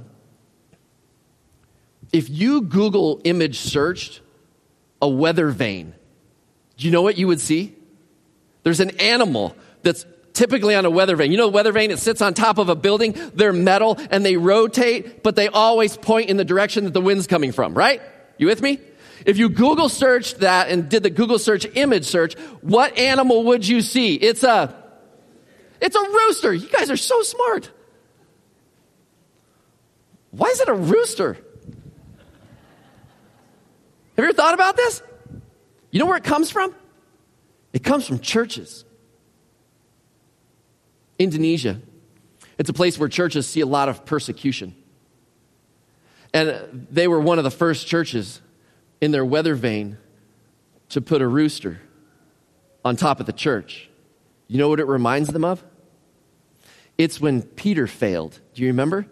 if 2.11 2.29
you 2.29 2.63
Google 2.63 3.21
image 3.23 3.57
searched 3.57 4.19
a 5.01 5.07
weather 5.07 5.47
vane, 5.47 5.93
do 6.75 6.85
you 6.85 6.91
know 6.91 7.01
what 7.01 7.17
you 7.17 7.25
would 7.27 7.39
see? 7.39 7.73
There's 8.63 8.81
an 8.81 8.99
animal 8.99 9.55
that's 9.81 10.05
typically 10.33 10.75
on 10.75 10.83
a 10.83 10.89
weather 10.89 11.15
vane. 11.15 11.31
You 11.31 11.37
know, 11.37 11.45
the 11.45 11.53
weather 11.53 11.71
vane, 11.71 11.89
it 11.89 11.99
sits 11.99 12.21
on 12.21 12.33
top 12.33 12.57
of 12.57 12.67
a 12.67 12.75
building. 12.75 13.15
They're 13.33 13.53
metal 13.53 13.97
and 14.09 14.25
they 14.25 14.35
rotate, 14.35 15.23
but 15.23 15.37
they 15.37 15.47
always 15.47 15.95
point 15.95 16.29
in 16.29 16.35
the 16.35 16.43
direction 16.43 16.83
that 16.83 16.93
the 16.93 16.99
wind's 16.99 17.27
coming 17.27 17.53
from, 17.53 17.75
right? 17.75 18.01
You 18.37 18.47
with 18.47 18.61
me? 18.61 18.81
If 19.25 19.37
you 19.37 19.47
Google 19.47 19.87
searched 19.87 20.39
that 20.39 20.67
and 20.67 20.89
did 20.89 21.03
the 21.03 21.09
Google 21.09 21.39
search 21.39 21.65
image 21.75 22.03
search, 22.07 22.37
what 22.59 22.97
animal 22.97 23.45
would 23.45 23.65
you 23.65 23.79
see? 23.79 24.15
It's 24.15 24.43
a, 24.43 24.80
it's 25.81 25.95
a 25.95 26.01
rooster. 26.01 26.53
You 26.53 26.69
guys 26.69 26.89
are 26.89 26.97
so 26.97 27.21
smart. 27.23 27.71
Why 30.29 30.47
is 30.47 30.61
it 30.61 30.69
a 30.69 30.73
rooster? 30.73 31.33
Have 31.33 31.43
you 34.17 34.23
ever 34.23 34.33
thought 34.33 34.53
about 34.53 34.77
this? 34.77 35.01
You 35.89 35.99
know 35.99 36.05
where 36.05 36.17
it 36.17 36.23
comes 36.23 36.51
from? 36.51 36.73
It 37.73 37.83
comes 37.83 38.07
from 38.07 38.19
churches. 38.19 38.85
Indonesia. 41.19 41.81
It's 42.57 42.69
a 42.69 42.73
place 42.73 42.97
where 42.97 43.09
churches 43.09 43.47
see 43.47 43.61
a 43.61 43.65
lot 43.65 43.89
of 43.89 44.05
persecution. 44.05 44.75
And 46.33 46.87
they 46.89 47.07
were 47.07 47.19
one 47.19 47.37
of 47.37 47.43
the 47.43 47.51
first 47.51 47.87
churches 47.87 48.41
in 49.01 49.11
their 49.11 49.25
weather 49.25 49.55
vane 49.55 49.97
to 50.89 51.01
put 51.01 51.21
a 51.21 51.27
rooster 51.27 51.81
on 52.85 52.95
top 52.95 53.19
of 53.19 53.25
the 53.25 53.33
church. 53.33 53.89
You 54.47 54.57
know 54.57 54.69
what 54.69 54.79
it 54.79 54.87
reminds 54.87 55.29
them 55.29 55.43
of? 55.43 55.63
It's 56.97 57.19
when 57.19 57.41
Peter 57.41 57.87
failed. 57.87 58.39
Do 58.53 58.61
you 58.61 58.67
remember? 58.69 59.07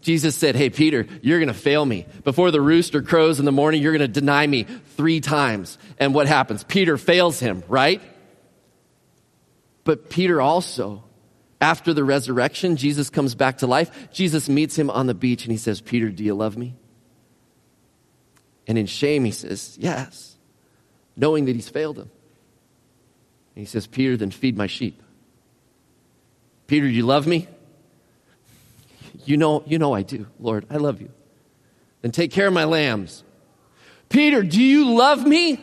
Jesus 0.00 0.34
said, 0.34 0.56
Hey, 0.56 0.68
Peter, 0.68 1.06
you're 1.22 1.38
going 1.38 1.48
to 1.48 1.54
fail 1.54 1.84
me. 1.84 2.06
Before 2.24 2.50
the 2.50 2.60
rooster 2.60 3.02
crows 3.02 3.38
in 3.38 3.44
the 3.44 3.52
morning, 3.52 3.82
you're 3.82 3.96
going 3.96 4.00
to 4.00 4.20
deny 4.20 4.46
me 4.46 4.64
three 4.96 5.20
times. 5.20 5.78
And 5.98 6.14
what 6.14 6.26
happens? 6.26 6.64
Peter 6.64 6.98
fails 6.98 7.40
him, 7.40 7.62
right? 7.68 8.02
But 9.84 10.10
Peter 10.10 10.40
also, 10.40 11.04
after 11.60 11.94
the 11.94 12.04
resurrection, 12.04 12.76
Jesus 12.76 13.10
comes 13.10 13.34
back 13.34 13.58
to 13.58 13.66
life. 13.66 14.12
Jesus 14.12 14.48
meets 14.48 14.76
him 14.76 14.90
on 14.90 15.06
the 15.06 15.14
beach 15.14 15.44
and 15.44 15.52
he 15.52 15.58
says, 15.58 15.80
Peter, 15.80 16.10
do 16.10 16.24
you 16.24 16.34
love 16.34 16.56
me? 16.56 16.74
And 18.66 18.76
in 18.76 18.86
shame, 18.86 19.24
he 19.24 19.30
says, 19.30 19.76
Yes, 19.80 20.36
knowing 21.16 21.46
that 21.46 21.54
he's 21.54 21.68
failed 21.68 21.98
him. 21.98 22.10
And 23.54 23.60
he 23.60 23.66
says, 23.66 23.86
Peter, 23.86 24.16
then 24.16 24.30
feed 24.30 24.56
my 24.56 24.66
sheep. 24.66 25.02
Peter, 26.72 26.88
you 26.88 27.04
love 27.04 27.26
me? 27.26 27.46
You 29.26 29.36
know, 29.36 29.62
you 29.66 29.78
know 29.78 29.92
I 29.92 30.00
do, 30.00 30.26
Lord. 30.40 30.64
I 30.70 30.78
love 30.78 31.02
you. 31.02 31.10
Then 32.00 32.12
take 32.12 32.30
care 32.30 32.46
of 32.46 32.54
my 32.54 32.64
lambs. 32.64 33.24
Peter, 34.08 34.42
do 34.42 34.58
you 34.58 34.94
love 34.94 35.22
me? 35.22 35.62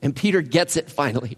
And 0.00 0.16
Peter 0.16 0.40
gets 0.40 0.78
it 0.78 0.90
finally. 0.90 1.36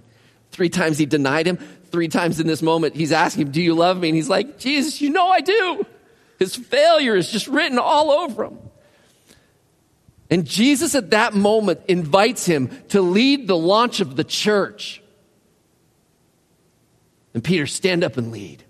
Three 0.52 0.68
times 0.68 0.98
he 0.98 1.06
denied 1.06 1.48
him. 1.48 1.56
Three 1.90 2.06
times 2.06 2.38
in 2.38 2.46
this 2.46 2.62
moment, 2.62 2.94
he's 2.94 3.10
asking 3.10 3.46
him, 3.46 3.50
Do 3.50 3.60
you 3.60 3.74
love 3.74 3.98
me? 3.98 4.08
And 4.08 4.14
he's 4.14 4.28
like, 4.28 4.60
Jesus, 4.60 5.00
you 5.00 5.10
know 5.10 5.26
I 5.26 5.40
do. 5.40 5.84
His 6.38 6.54
failure 6.54 7.16
is 7.16 7.28
just 7.28 7.48
written 7.48 7.80
all 7.80 8.12
over 8.12 8.44
him. 8.44 8.58
And 10.30 10.46
Jesus 10.46 10.94
at 10.94 11.10
that 11.10 11.34
moment 11.34 11.80
invites 11.88 12.46
him 12.46 12.68
to 12.90 13.02
lead 13.02 13.48
the 13.48 13.56
launch 13.56 13.98
of 13.98 14.14
the 14.14 14.22
church. 14.22 15.02
And 17.34 17.42
Peter, 17.42 17.66
stand 17.66 18.04
up 18.04 18.16
and 18.16 18.30
lead. 18.30 18.62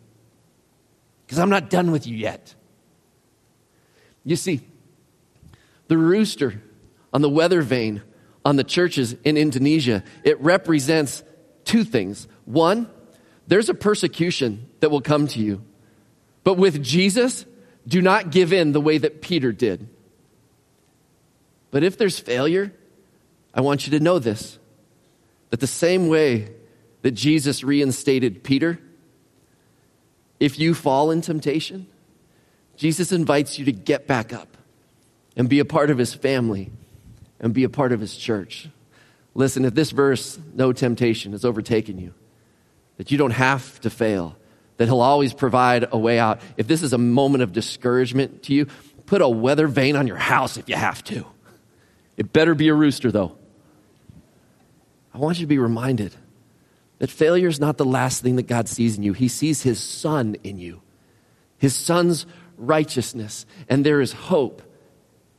Because 1.33 1.41
I'm 1.41 1.49
not 1.49 1.71
done 1.71 1.93
with 1.93 2.07
you 2.07 2.15
yet. 2.15 2.55
You 4.23 4.37
see, 4.37 4.61
the 5.89 5.97
rooster 5.97 6.61
on 7.11 7.23
the 7.23 7.29
weather 7.31 7.63
vane 7.63 8.03
on 8.45 8.57
the 8.57 8.65
churches 8.65 9.15
in 9.25 9.39
Indonesia, 9.39 10.05
it 10.25 10.39
represents 10.43 11.25
two 11.65 11.85
things. 11.85 12.29
One, 12.45 12.87
there's 13.47 13.71
a 13.71 13.75
persecution 13.75 14.69
that 14.81 14.91
will 14.91 15.01
come 15.01 15.27
to 15.29 15.39
you. 15.41 15.65
But 16.45 16.59
with 16.59 16.83
Jesus, 16.83 17.47
do 17.89 18.03
not 18.03 18.31
give 18.31 18.53
in 18.53 18.73
the 18.73 18.81
way 18.83 18.99
that 18.99 19.23
Peter 19.23 19.53
did. 19.53 19.89
But 21.71 21.83
if 21.83 21.97
there's 21.97 22.19
failure, 22.19 22.75
I 23.55 23.63
want 23.63 23.87
you 23.87 23.99
to 23.99 24.05
know 24.05 24.19
this 24.19 24.59
that 25.49 25.61
the 25.61 25.67
same 25.67 26.09
way 26.09 26.51
that 27.01 27.13
Jesus 27.13 27.65
reinstated 27.65 28.45
Peter, 28.45 28.79
if 30.43 30.59
you 30.59 30.75
fall 30.75 31.13
in 31.13 31.21
temptation, 31.21 31.87
Jesus 32.77 33.13
invites 33.13 33.61
you 33.61 33.65
to 33.67 33.71
get 33.71 34.09
back 34.09 34.33
up 34.33 34.57
and 35.37 35.49
be 35.49 35.61
a 35.61 35.65
part 35.65 35.89
of 35.89 35.99
his 35.99 36.15
family 36.15 36.73
and 37.39 37.55
be 37.55 37.63
a 37.63 37.69
part 37.69 37.93
of 37.93 38.01
his 38.01 38.17
church. 38.17 38.69
Listen, 39.37 39.65
if 39.65 39.73
this 39.73 39.93
verse, 39.93 40.41
no 40.53 40.73
temptation, 40.73 41.31
has 41.31 41.45
overtaken 41.45 41.97
you, 41.97 42.13
that 42.97 43.13
you 43.13 43.19
don't 43.19 43.31
have 43.31 43.81
to 43.83 43.89
fail, 43.89 44.35
that 44.79 44.87
he'll 44.87 45.01
always 45.01 45.33
provide 45.33 45.87
a 45.93 45.97
way 45.97 46.19
out. 46.19 46.41
If 46.57 46.67
this 46.67 46.83
is 46.83 46.93
a 46.93 46.99
moment 46.99 47.45
of 47.45 47.53
discouragement 47.53 48.43
to 48.43 48.53
you, 48.53 48.67
put 49.07 49.23
a 49.23 49.29
weather 49.29 49.69
vane 49.69 49.95
on 49.95 50.09
your 50.09 50.17
house 50.17 50.57
if 50.57 50.69
you 50.69 50.75
have 50.75 51.05
to. 51.05 51.25
It 52.17 52.33
better 52.33 52.57
be 52.57 52.67
a 52.67 52.75
rooster, 52.75 53.13
though. 53.13 53.37
I 55.15 55.19
want 55.19 55.39
you 55.39 55.45
to 55.45 55.49
be 55.49 55.59
reminded 55.59 56.13
that 57.03 57.11
failure 57.11 57.49
is 57.49 57.59
not 57.59 57.79
the 57.79 57.85
last 57.85 58.23
thing 58.23 58.37
that 58.37 58.47
God 58.47 58.69
sees 58.69 58.97
in 58.97 59.03
you. 59.03 59.13
He 59.13 59.27
sees 59.27 59.61
His 59.61 59.81
Son 59.81 60.37
in 60.45 60.59
you, 60.59 60.83
His 61.59 61.75
Son's 61.75 62.27
righteousness, 62.57 63.45
and 63.69 63.85
there 63.85 64.01
is 64.01 64.13
hope. 64.13 64.63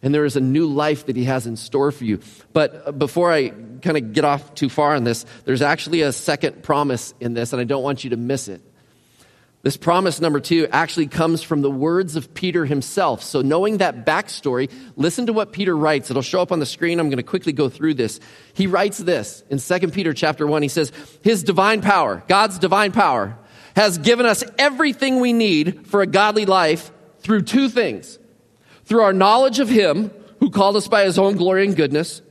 And 0.02 0.14
there 0.14 0.26
is 0.26 0.36
a 0.36 0.42
new 0.42 0.68
life 0.68 1.06
that 1.06 1.16
he 1.16 1.24
has 1.24 1.48
in 1.48 1.56
store 1.56 1.90
for 1.94 2.04
you. 2.04 2.20
But 2.52 2.88
uh, 2.88 2.92
before 2.92 3.32
I 3.32 3.48
kind 3.48 3.96
of 3.96 4.12
get 4.12 4.26
off 4.26 4.56
too 4.56 4.68
far 4.68 4.94
on 4.94 5.06
this, 5.06 5.26
there's 5.46 5.62
actually 5.62 6.02
a 6.02 6.12
second 6.12 6.64
promise 6.64 7.14
in 7.22 7.34
this, 7.34 7.54
and 7.54 7.62
I 7.62 7.64
don't 7.64 7.82
want 7.82 8.04
you 8.04 8.10
to 8.10 8.18
miss 8.18 8.50
it. 8.50 8.62
This 9.64 9.78
promise 9.78 10.20
number 10.20 10.42
two 10.42 10.68
actually 10.72 11.08
comes 11.08 11.42
from 11.42 11.62
the 11.62 11.72
words 11.72 12.18
of 12.18 12.34
Peter 12.34 12.66
himself. 12.66 13.24
So 13.24 13.42
knowing 13.42 13.78
that 13.78 14.06
backstory, 14.06 14.70
listen 14.98 15.28
to 15.28 15.34
what 15.34 15.54
Peter 15.54 15.76
writes. 15.76 16.12
It'll 16.12 16.22
show 16.22 16.42
up 16.42 16.52
on 16.52 16.60
the 16.60 16.66
screen. 16.66 17.00
I'm 17.00 17.08
going 17.08 17.16
to 17.16 17.24
quickly 17.24 17.54
go 17.54 17.70
through 17.70 17.94
this. 17.94 18.20
He 18.54 18.68
writes 18.68 18.98
this 18.98 19.42
in 19.50 19.60
2 19.60 19.88
Peter 19.88 20.14
chapter 20.14 20.46
1. 20.46 20.62
He 20.64 20.68
says, 20.68 20.92
His 21.22 21.44
divine 21.44 21.80
power, 21.80 22.24
God's 22.28 22.60
divine 22.60 22.92
power, 22.92 23.38
has 23.78 23.98
given 24.00 24.26
us 24.26 24.44
everything 24.58 25.22
we 25.22 25.32
need 25.32 25.88
for 25.88 26.02
a 26.02 26.08
godly 26.08 26.46
life 26.46 26.92
through 27.20 27.44
two 27.44 27.70
things. 27.70 28.20
Through 28.84 29.04
our 29.04 29.14
knowledge 29.14 29.60
of 29.60 29.70
Him, 29.70 30.12
who 30.42 30.50
called 30.50 30.76
us 30.76 30.90
by 30.90 31.06
His 31.06 31.18
own 31.18 31.38
glory 31.38 31.66
and 31.66 31.74
goodness. 31.74 32.22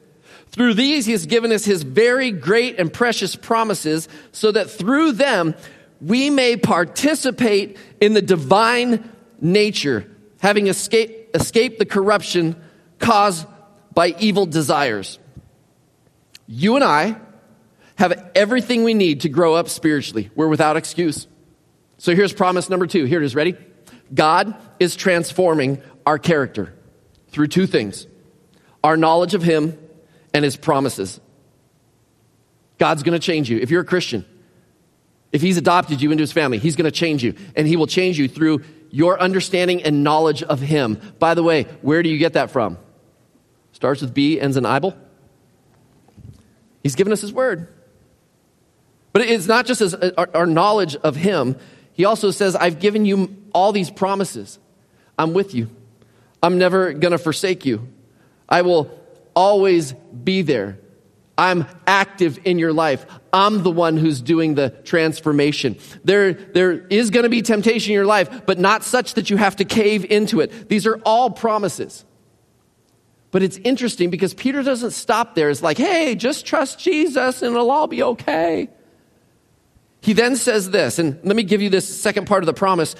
Through 0.50 0.74
these, 0.74 1.06
He 1.06 1.12
has 1.12 1.24
given 1.24 1.50
us 1.50 1.64
His 1.64 1.82
very 1.82 2.30
great 2.30 2.78
and 2.78 2.92
precious 2.92 3.36
promises 3.36 4.06
so 4.32 4.52
that 4.52 4.68
through 4.68 5.12
them, 5.12 5.54
we 6.02 6.30
may 6.30 6.56
participate 6.56 7.76
in 8.00 8.12
the 8.12 8.22
divine 8.22 9.08
nature, 9.40 10.10
having 10.40 10.66
escaped, 10.66 11.36
escaped 11.36 11.78
the 11.78 11.86
corruption 11.86 12.56
caused 12.98 13.46
by 13.94 14.14
evil 14.18 14.44
desires. 14.46 15.18
You 16.48 16.74
and 16.74 16.84
I 16.84 17.16
have 17.96 18.30
everything 18.34 18.82
we 18.82 18.94
need 18.94 19.20
to 19.20 19.28
grow 19.28 19.54
up 19.54 19.68
spiritually. 19.68 20.30
We're 20.34 20.48
without 20.48 20.76
excuse. 20.76 21.28
So 21.98 22.16
here's 22.16 22.32
promise 22.32 22.68
number 22.68 22.88
two. 22.88 23.04
Here 23.04 23.22
it 23.22 23.24
is. 23.24 23.36
Ready? 23.36 23.56
God 24.12 24.56
is 24.80 24.96
transforming 24.96 25.80
our 26.04 26.18
character 26.18 26.74
through 27.28 27.48
two 27.48 27.66
things 27.66 28.06
our 28.82 28.96
knowledge 28.96 29.34
of 29.34 29.42
Him 29.44 29.78
and 30.34 30.44
His 30.44 30.56
promises. 30.56 31.20
God's 32.78 33.04
going 33.04 33.18
to 33.18 33.24
change 33.24 33.48
you. 33.48 33.58
If 33.58 33.70
you're 33.70 33.82
a 33.82 33.84
Christian, 33.84 34.24
if 35.32 35.40
he's 35.40 35.56
adopted 35.56 36.02
you 36.02 36.12
into 36.12 36.22
his 36.22 36.32
family, 36.32 36.58
he's 36.58 36.76
going 36.76 36.84
to 36.84 36.90
change 36.90 37.24
you. 37.24 37.34
And 37.56 37.66
he 37.66 37.76
will 37.76 37.86
change 37.86 38.18
you 38.18 38.28
through 38.28 38.62
your 38.90 39.18
understanding 39.18 39.82
and 39.82 40.04
knowledge 40.04 40.42
of 40.42 40.60
him. 40.60 41.00
By 41.18 41.34
the 41.34 41.42
way, 41.42 41.64
where 41.80 42.02
do 42.02 42.10
you 42.10 42.18
get 42.18 42.34
that 42.34 42.50
from? 42.50 42.78
Starts 43.72 44.02
with 44.02 44.12
B, 44.12 44.38
ends 44.38 44.58
in 44.58 44.64
Ibel. 44.64 44.94
He's 46.82 46.94
given 46.94 47.12
us 47.12 47.22
his 47.22 47.32
word. 47.32 47.68
But 49.12 49.22
it's 49.22 49.46
not 49.46 49.66
just 49.66 49.80
as 49.80 49.94
our 49.94 50.46
knowledge 50.46 50.96
of 50.96 51.16
him. 51.16 51.56
He 51.94 52.04
also 52.04 52.30
says, 52.30 52.54
I've 52.56 52.78
given 52.78 53.04
you 53.06 53.36
all 53.54 53.72
these 53.72 53.90
promises. 53.90 54.58
I'm 55.18 55.32
with 55.32 55.54
you. 55.54 55.70
I'm 56.42 56.58
never 56.58 56.92
going 56.92 57.12
to 57.12 57.18
forsake 57.18 57.64
you. 57.64 57.88
I 58.48 58.62
will 58.62 58.90
always 59.34 59.92
be 59.92 60.42
there. 60.42 60.78
I'm 61.42 61.66
active 61.88 62.38
in 62.44 62.60
your 62.60 62.72
life. 62.72 63.04
I'm 63.32 63.64
the 63.64 63.70
one 63.70 63.96
who's 63.96 64.20
doing 64.20 64.54
the 64.54 64.70
transformation. 64.70 65.76
There, 66.04 66.34
there 66.34 66.86
is 66.86 67.10
going 67.10 67.24
to 67.24 67.28
be 67.28 67.42
temptation 67.42 67.90
in 67.90 67.94
your 67.94 68.06
life, 68.06 68.46
but 68.46 68.60
not 68.60 68.84
such 68.84 69.14
that 69.14 69.28
you 69.28 69.36
have 69.36 69.56
to 69.56 69.64
cave 69.64 70.04
into 70.04 70.40
it. 70.40 70.68
These 70.68 70.86
are 70.86 71.00
all 71.04 71.30
promises. 71.30 72.04
But 73.32 73.42
it's 73.42 73.56
interesting 73.56 74.08
because 74.08 74.34
Peter 74.34 74.62
doesn't 74.62 74.92
stop 74.92 75.34
there. 75.34 75.50
It's 75.50 75.62
like, 75.62 75.78
hey, 75.78 76.14
just 76.14 76.46
trust 76.46 76.78
Jesus 76.78 77.42
and 77.42 77.56
it'll 77.56 77.72
all 77.72 77.88
be 77.88 78.04
okay. 78.04 78.68
He 80.00 80.12
then 80.12 80.36
says 80.36 80.70
this, 80.70 81.00
and 81.00 81.18
let 81.24 81.34
me 81.34 81.42
give 81.42 81.60
you 81.60 81.70
this 81.70 81.88
second 82.00 82.28
part 82.28 82.44
of 82.44 82.46
the 82.46 82.54
promise 82.54 82.94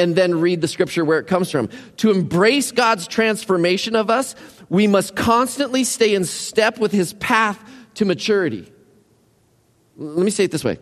and 0.00 0.16
then 0.16 0.40
read 0.40 0.60
the 0.60 0.66
scripture 0.66 1.04
where 1.04 1.20
it 1.20 1.28
comes 1.28 1.48
from. 1.48 1.68
To 1.98 2.10
embrace 2.10 2.72
God's 2.72 3.06
transformation 3.06 3.94
of 3.94 4.10
us, 4.10 4.34
we 4.68 4.88
must 4.88 5.14
constantly 5.14 5.84
stay 5.84 6.16
in 6.16 6.24
step 6.24 6.80
with 6.80 6.90
his 6.90 7.12
path 7.12 7.62
to 7.94 8.04
maturity. 8.04 8.70
Let 9.96 10.24
me 10.24 10.30
say 10.30 10.44
it 10.44 10.50
this 10.50 10.64
way. 10.64 10.78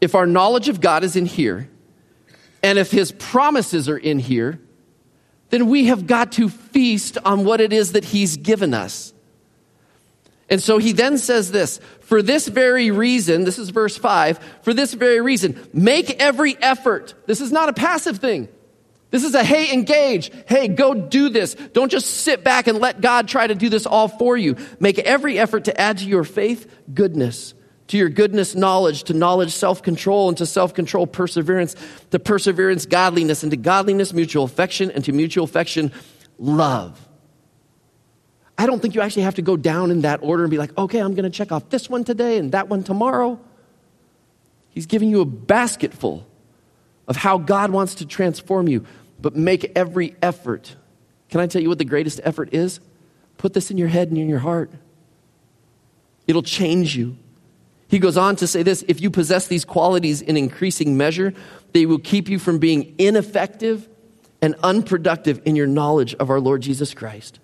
If 0.00 0.14
our 0.14 0.26
knowledge 0.26 0.68
of 0.68 0.80
God 0.80 1.04
is 1.04 1.16
in 1.16 1.26
here, 1.26 1.68
and 2.62 2.78
if 2.78 2.90
his 2.90 3.12
promises 3.12 3.88
are 3.88 3.98
in 3.98 4.18
here, 4.18 4.60
then 5.50 5.68
we 5.68 5.86
have 5.86 6.06
got 6.06 6.32
to 6.32 6.48
feast 6.48 7.18
on 7.24 7.44
what 7.44 7.60
it 7.60 7.72
is 7.72 7.92
that 7.92 8.04
he's 8.04 8.36
given 8.36 8.72
us. 8.74 9.12
And 10.48 10.62
so 10.62 10.78
he 10.78 10.92
then 10.92 11.18
says 11.18 11.50
this, 11.50 11.80
for 12.00 12.22
this 12.22 12.46
very 12.46 12.90
reason, 12.90 13.44
this 13.44 13.58
is 13.58 13.70
verse 13.70 13.96
5, 13.96 14.38
for 14.62 14.74
this 14.74 14.92
very 14.92 15.20
reason, 15.20 15.58
make 15.72 16.10
every 16.22 16.56
effort. 16.60 17.14
This 17.26 17.40
is 17.40 17.52
not 17.52 17.68
a 17.68 17.72
passive 17.72 18.18
thing. 18.18 18.48
This 19.12 19.24
is 19.24 19.34
a 19.34 19.44
hey, 19.44 19.74
engage. 19.74 20.32
Hey, 20.48 20.68
go 20.68 20.94
do 20.94 21.28
this. 21.28 21.54
Don't 21.54 21.90
just 21.90 22.06
sit 22.06 22.42
back 22.42 22.66
and 22.66 22.78
let 22.78 23.02
God 23.02 23.28
try 23.28 23.46
to 23.46 23.54
do 23.54 23.68
this 23.68 23.84
all 23.84 24.08
for 24.08 24.38
you. 24.38 24.56
Make 24.80 24.98
every 24.98 25.38
effort 25.38 25.66
to 25.66 25.78
add 25.78 25.98
to 25.98 26.06
your 26.06 26.24
faith 26.24 26.66
goodness, 26.92 27.52
to 27.88 27.98
your 27.98 28.08
goodness, 28.08 28.54
knowledge, 28.54 29.04
to 29.04 29.12
knowledge, 29.12 29.52
self 29.52 29.82
control, 29.82 30.30
and 30.30 30.38
to 30.38 30.46
self 30.46 30.72
control, 30.72 31.06
perseverance, 31.06 31.76
to 32.10 32.18
perseverance, 32.18 32.86
godliness, 32.86 33.42
and 33.42 33.50
to 33.50 33.56
godliness, 33.58 34.14
mutual 34.14 34.44
affection, 34.44 34.90
and 34.90 35.04
to 35.04 35.12
mutual 35.12 35.44
affection, 35.44 35.92
love. 36.38 36.98
I 38.56 38.64
don't 38.64 38.80
think 38.80 38.94
you 38.94 39.02
actually 39.02 39.24
have 39.24 39.34
to 39.34 39.42
go 39.42 39.58
down 39.58 39.90
in 39.90 40.00
that 40.02 40.20
order 40.22 40.42
and 40.42 40.50
be 40.50 40.56
like, 40.56 40.76
okay, 40.78 41.00
I'm 41.00 41.14
going 41.14 41.24
to 41.24 41.30
check 41.30 41.52
off 41.52 41.68
this 41.68 41.90
one 41.90 42.04
today 42.04 42.38
and 42.38 42.52
that 42.52 42.68
one 42.68 42.82
tomorrow. 42.82 43.38
He's 44.70 44.86
giving 44.86 45.10
you 45.10 45.20
a 45.20 45.26
basketful 45.26 46.26
of 47.08 47.16
how 47.16 47.36
God 47.38 47.70
wants 47.70 47.96
to 47.96 48.06
transform 48.06 48.68
you, 48.68 48.86
but 49.22 49.36
make 49.36 49.72
every 49.76 50.14
effort. 50.20 50.76
Can 51.30 51.40
I 51.40 51.46
tell 51.46 51.62
you 51.62 51.68
what 51.68 51.78
the 51.78 51.84
greatest 51.84 52.20
effort 52.24 52.52
is? 52.52 52.80
Put 53.38 53.54
this 53.54 53.70
in 53.70 53.78
your 53.78 53.88
head 53.88 54.08
and 54.08 54.18
in 54.18 54.28
your 54.28 54.40
heart. 54.40 54.70
It'll 56.26 56.42
change 56.42 56.96
you. 56.96 57.16
He 57.88 57.98
goes 57.98 58.16
on 58.16 58.36
to 58.36 58.46
say 58.46 58.62
this 58.62 58.84
if 58.88 59.00
you 59.00 59.10
possess 59.10 59.46
these 59.46 59.64
qualities 59.64 60.20
in 60.20 60.36
increasing 60.36 60.96
measure, 60.96 61.32
they 61.72 61.86
will 61.86 61.98
keep 61.98 62.28
you 62.28 62.38
from 62.38 62.58
being 62.58 62.94
ineffective 62.98 63.88
and 64.40 64.56
unproductive 64.62 65.40
in 65.44 65.56
your 65.56 65.66
knowledge 65.66 66.14
of 66.14 66.28
our 66.28 66.40
Lord 66.40 66.62
Jesus 66.62 66.94
Christ. 66.94 67.38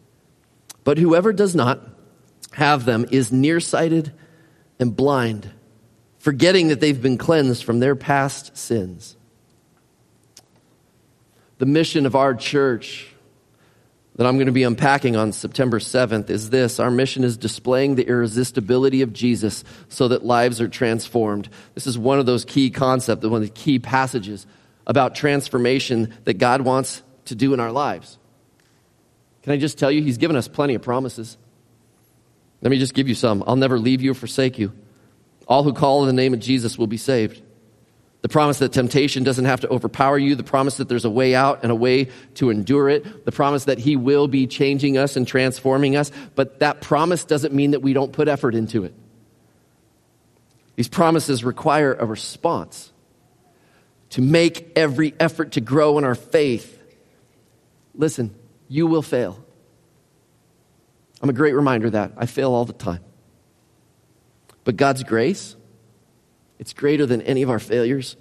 But 0.84 0.98
whoever 0.98 1.32
does 1.32 1.54
not 1.54 1.80
have 2.52 2.84
them 2.84 3.06
is 3.10 3.30
nearsighted 3.30 4.12
and 4.80 4.96
blind, 4.96 5.50
forgetting 6.18 6.68
that 6.68 6.80
they've 6.80 7.00
been 7.00 7.18
cleansed 7.18 7.62
from 7.62 7.80
their 7.80 7.94
past 7.94 8.56
sins. 8.56 9.16
The 11.58 11.66
mission 11.66 12.06
of 12.06 12.14
our 12.14 12.34
church 12.34 13.12
that 14.16 14.26
I'm 14.26 14.34
going 14.34 14.46
to 14.46 14.52
be 14.52 14.64
unpacking 14.64 15.14
on 15.14 15.30
September 15.30 15.78
7th 15.78 16.28
is 16.28 16.50
this. 16.50 16.80
Our 16.80 16.90
mission 16.90 17.22
is 17.22 17.36
displaying 17.36 17.94
the 17.94 18.06
irresistibility 18.06 19.02
of 19.02 19.12
Jesus 19.12 19.62
so 19.88 20.08
that 20.08 20.24
lives 20.24 20.60
are 20.60 20.68
transformed. 20.68 21.48
This 21.74 21.86
is 21.86 21.96
one 21.96 22.18
of 22.18 22.26
those 22.26 22.44
key 22.44 22.70
concepts, 22.70 23.24
one 23.24 23.42
of 23.42 23.48
the 23.48 23.54
key 23.54 23.78
passages 23.78 24.44
about 24.88 25.14
transformation 25.14 26.14
that 26.24 26.34
God 26.34 26.62
wants 26.62 27.02
to 27.26 27.36
do 27.36 27.54
in 27.54 27.60
our 27.60 27.70
lives. 27.70 28.18
Can 29.42 29.52
I 29.52 29.56
just 29.56 29.78
tell 29.78 29.90
you, 29.90 30.02
He's 30.02 30.18
given 30.18 30.36
us 30.36 30.48
plenty 30.48 30.74
of 30.74 30.82
promises. 30.82 31.36
Let 32.60 32.70
me 32.70 32.78
just 32.78 32.94
give 32.94 33.08
you 33.08 33.14
some. 33.14 33.44
I'll 33.46 33.56
never 33.56 33.78
leave 33.78 34.02
you 34.02 34.10
or 34.10 34.14
forsake 34.14 34.58
you. 34.58 34.72
All 35.46 35.62
who 35.62 35.72
call 35.72 36.02
in 36.02 36.08
the 36.08 36.20
name 36.20 36.34
of 36.34 36.40
Jesus 36.40 36.76
will 36.76 36.88
be 36.88 36.96
saved. 36.96 37.40
The 38.20 38.28
promise 38.28 38.58
that 38.58 38.72
temptation 38.72 39.22
doesn't 39.22 39.44
have 39.44 39.60
to 39.60 39.68
overpower 39.68 40.18
you. 40.18 40.34
The 40.34 40.42
promise 40.42 40.78
that 40.78 40.88
there's 40.88 41.04
a 41.04 41.10
way 41.10 41.34
out 41.34 41.60
and 41.62 41.70
a 41.70 41.74
way 41.74 42.08
to 42.34 42.50
endure 42.50 42.88
it. 42.88 43.24
The 43.24 43.32
promise 43.32 43.64
that 43.66 43.78
He 43.78 43.94
will 43.94 44.26
be 44.26 44.46
changing 44.46 44.98
us 44.98 45.16
and 45.16 45.26
transforming 45.26 45.94
us. 45.96 46.10
But 46.34 46.58
that 46.58 46.80
promise 46.80 47.24
doesn't 47.24 47.54
mean 47.54 47.70
that 47.72 47.80
we 47.80 47.92
don't 47.92 48.12
put 48.12 48.26
effort 48.26 48.54
into 48.54 48.84
it. 48.84 48.94
These 50.74 50.88
promises 50.88 51.44
require 51.44 51.94
a 51.94 52.04
response 52.06 52.92
to 54.10 54.22
make 54.22 54.72
every 54.76 55.14
effort 55.20 55.52
to 55.52 55.60
grow 55.60 55.98
in 55.98 56.04
our 56.04 56.14
faith. 56.14 56.80
Listen, 57.94 58.34
you 58.68 58.86
will 58.86 59.02
fail. 59.02 59.44
I'm 61.20 61.28
a 61.28 61.32
great 61.32 61.54
reminder 61.54 61.86
of 61.86 61.92
that. 61.92 62.12
I 62.16 62.26
fail 62.26 62.52
all 62.52 62.64
the 62.64 62.72
time. 62.72 63.00
But 64.64 64.76
God's 64.76 65.02
grace, 65.02 65.56
it's 66.58 66.72
greater 66.72 67.06
than 67.06 67.22
any 67.22 67.42
of 67.42 67.50
our 67.50 67.58
failures. 67.58 68.16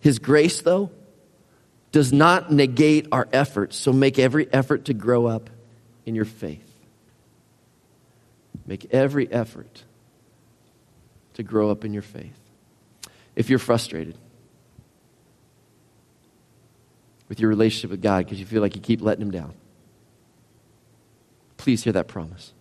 His 0.00 0.18
grace, 0.18 0.62
though, 0.62 0.90
does 1.92 2.12
not 2.12 2.52
negate 2.52 3.06
our 3.12 3.28
efforts, 3.32 3.76
so 3.76 3.92
make 3.92 4.18
every 4.18 4.52
effort 4.52 4.86
to 4.86 4.94
grow 4.94 5.26
up 5.26 5.50
in 6.06 6.14
your 6.14 6.24
faith. 6.24 6.68
Make 8.66 8.86
every 8.92 9.30
effort 9.30 9.84
to 11.34 11.42
grow 11.42 11.70
up 11.70 11.84
in 11.84 11.92
your 11.92 12.02
faith. 12.02 12.38
If 13.36 13.50
you're 13.50 13.58
frustrated, 13.58 14.16
with 17.32 17.40
your 17.40 17.48
relationship 17.48 17.90
with 17.90 18.02
God 18.02 18.26
because 18.26 18.38
you 18.38 18.44
feel 18.44 18.60
like 18.60 18.76
you 18.76 18.82
keep 18.82 19.00
letting 19.00 19.22
Him 19.22 19.30
down. 19.30 19.54
Please 21.56 21.82
hear 21.82 21.94
that 21.94 22.06
promise. 22.06 22.52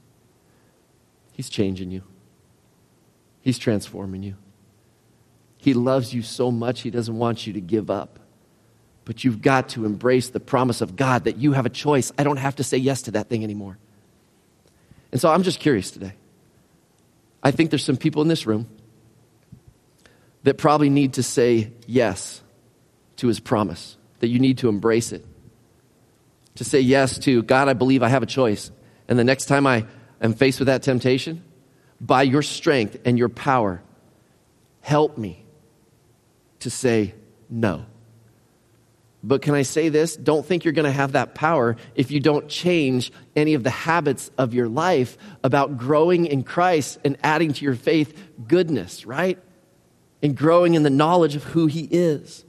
He's 1.33 1.49
changing 1.49 1.91
you, 1.91 2.03
He's 3.41 3.57
transforming 3.57 4.23
you. 4.23 4.35
He 5.57 5.73
loves 5.73 6.13
you 6.13 6.21
so 6.21 6.51
much, 6.51 6.81
He 6.81 6.89
doesn't 6.89 7.17
want 7.17 7.45
you 7.45 7.53
to 7.53 7.61
give 7.61 7.89
up. 7.89 8.19
But 9.05 9.23
you've 9.23 9.41
got 9.41 9.69
to 9.69 9.85
embrace 9.85 10.29
the 10.29 10.39
promise 10.39 10.81
of 10.81 10.95
God 10.95 11.25
that 11.25 11.37
you 11.37 11.53
have 11.53 11.65
a 11.65 11.69
choice. 11.69 12.11
I 12.17 12.23
don't 12.23 12.37
have 12.37 12.57
to 12.57 12.63
say 12.63 12.77
yes 12.77 13.03
to 13.03 13.11
that 13.11 13.29
thing 13.29 13.43
anymore. 13.43 13.77
And 15.11 15.19
so 15.19 15.29
I'm 15.29 15.43
just 15.43 15.59
curious 15.59 15.91
today. 15.91 16.13
I 17.43 17.51
think 17.51 17.71
there's 17.71 17.83
some 17.83 17.97
people 17.97 18.21
in 18.21 18.27
this 18.27 18.45
room 18.45 18.67
that 20.43 20.57
probably 20.57 20.89
need 20.89 21.13
to 21.13 21.23
say 21.23 21.71
yes 21.87 22.41
to 23.17 23.27
his 23.27 23.39
promise 23.39 23.97
that 24.19 24.27
you 24.27 24.39
need 24.39 24.59
to 24.59 24.69
embrace 24.69 25.11
it. 25.11 25.25
To 26.55 26.63
say 26.63 26.79
yes 26.79 27.17
to, 27.19 27.43
God, 27.43 27.69
I 27.69 27.73
believe 27.73 28.03
I 28.03 28.09
have 28.09 28.23
a 28.23 28.27
choice. 28.27 28.71
And 29.07 29.17
the 29.17 29.23
next 29.23 29.45
time 29.45 29.65
I 29.65 29.85
am 30.21 30.33
faced 30.33 30.59
with 30.59 30.67
that 30.67 30.83
temptation, 30.83 31.43
by 32.01 32.23
your 32.23 32.41
strength 32.41 32.97
and 33.05 33.17
your 33.17 33.29
power, 33.29 33.81
help 34.81 35.17
me 35.17 35.45
to 36.59 36.69
say 36.71 37.13
no. 37.49 37.85
But 39.23 39.43
can 39.43 39.53
I 39.53 39.61
say 39.61 39.89
this? 39.89 40.15
Don't 40.15 40.43
think 40.43 40.65
you're 40.65 40.73
going 40.73 40.85
to 40.85 40.91
have 40.91 41.11
that 41.11 41.35
power 41.35 41.77
if 41.93 42.09
you 42.09 42.19
don't 42.19 42.49
change 42.49 43.11
any 43.35 43.53
of 43.53 43.63
the 43.63 43.69
habits 43.69 44.31
of 44.35 44.55
your 44.55 44.67
life 44.67 45.15
about 45.43 45.77
growing 45.77 46.25
in 46.25 46.43
Christ 46.43 46.97
and 47.05 47.17
adding 47.21 47.53
to 47.53 47.63
your 47.63 47.75
faith 47.75 48.17
goodness, 48.47 49.05
right? 49.05 49.37
And 50.23 50.35
growing 50.35 50.73
in 50.73 50.81
the 50.81 50.89
knowledge 50.89 51.35
of 51.35 51.43
who 51.43 51.67
He 51.67 51.87
is. 51.91 52.43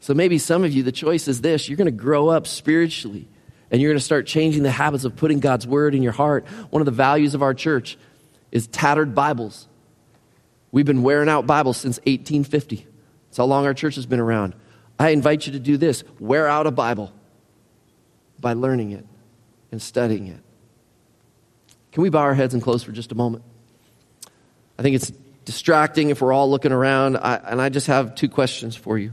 So 0.00 0.14
maybe 0.14 0.38
some 0.38 0.64
of 0.64 0.72
you, 0.72 0.82
the 0.82 0.92
choice 0.92 1.28
is 1.28 1.42
this 1.42 1.68
you're 1.68 1.76
going 1.76 1.86
to 1.86 1.90
grow 1.90 2.28
up 2.28 2.46
spiritually 2.46 3.28
and 3.70 3.82
you're 3.82 3.90
going 3.90 3.98
to 3.98 4.04
start 4.04 4.26
changing 4.26 4.62
the 4.62 4.70
habits 4.70 5.04
of 5.04 5.14
putting 5.14 5.40
God's 5.40 5.66
word 5.66 5.94
in 5.94 6.02
your 6.02 6.12
heart. 6.12 6.46
One 6.70 6.80
of 6.80 6.86
the 6.86 6.92
values 6.92 7.34
of 7.34 7.42
our 7.42 7.52
church 7.52 7.98
is 8.50 8.66
tattered 8.66 9.14
Bibles. 9.14 9.68
We've 10.70 10.86
been 10.86 11.02
wearing 11.02 11.28
out 11.28 11.46
Bibles 11.46 11.76
since 11.76 11.98
1850. 11.98 12.86
That's 13.28 13.36
how 13.36 13.44
long 13.44 13.66
our 13.66 13.74
church 13.74 13.96
has 13.96 14.06
been 14.06 14.20
around. 14.20 14.54
I 14.98 15.10
invite 15.10 15.46
you 15.46 15.52
to 15.52 15.60
do 15.60 15.76
this 15.76 16.04
wear 16.18 16.48
out 16.48 16.66
a 16.66 16.70
Bible 16.70 17.12
by 18.40 18.52
learning 18.52 18.92
it 18.92 19.06
and 19.70 19.80
studying 19.80 20.28
it. 20.28 20.40
Can 21.92 22.02
we 22.02 22.10
bow 22.10 22.20
our 22.20 22.34
heads 22.34 22.54
and 22.54 22.62
close 22.62 22.82
for 22.82 22.92
just 22.92 23.12
a 23.12 23.14
moment? 23.14 23.44
I 24.78 24.82
think 24.82 24.96
it's 24.96 25.10
distracting 25.44 26.10
if 26.10 26.20
we're 26.20 26.32
all 26.32 26.50
looking 26.50 26.72
around, 26.72 27.16
I, 27.16 27.36
and 27.36 27.60
I 27.60 27.68
just 27.68 27.86
have 27.86 28.14
two 28.14 28.28
questions 28.28 28.76
for 28.76 28.98
you. 28.98 29.12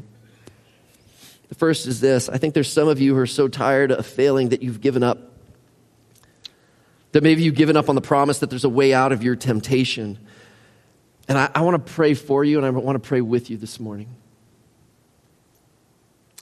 The 1.50 1.56
first 1.56 1.88
is 1.88 2.02
this 2.02 2.28
I 2.30 2.38
think 2.38 2.54
there's 2.54 2.72
some 2.72 2.88
of 2.88 3.00
you 3.00 3.16
who 3.16 3.22
are 3.22 3.28
so 3.28 3.48
tired 3.48 3.92
of 3.92 4.06
failing 4.06 4.50
that 4.50 4.62
you've 4.62 4.82
given 4.82 5.04
up. 5.04 5.32
That 7.16 7.24
maybe 7.24 7.44
you've 7.44 7.56
given 7.56 7.78
up 7.78 7.88
on 7.88 7.96
the 7.96 8.02
promise 8.02 8.40
that 8.40 8.50
there's 8.50 8.66
a 8.66 8.70
way 8.70 8.94
out 8.94 9.14
of 9.14 9.24
your 9.24 9.38
temptation. 9.38 10.20
And 11.30 11.38
I, 11.38 11.50
I 11.56 11.62
want 11.62 11.86
to 11.86 11.94
pray 11.94 12.14
for 12.14 12.44
you 12.44 12.58
and 12.58 12.66
I 12.66 12.72
want 12.72 13.02
to 13.02 13.08
pray 13.08 13.22
with 13.22 13.50
you 13.50 13.56
this 13.56 13.80
morning. 13.80 14.14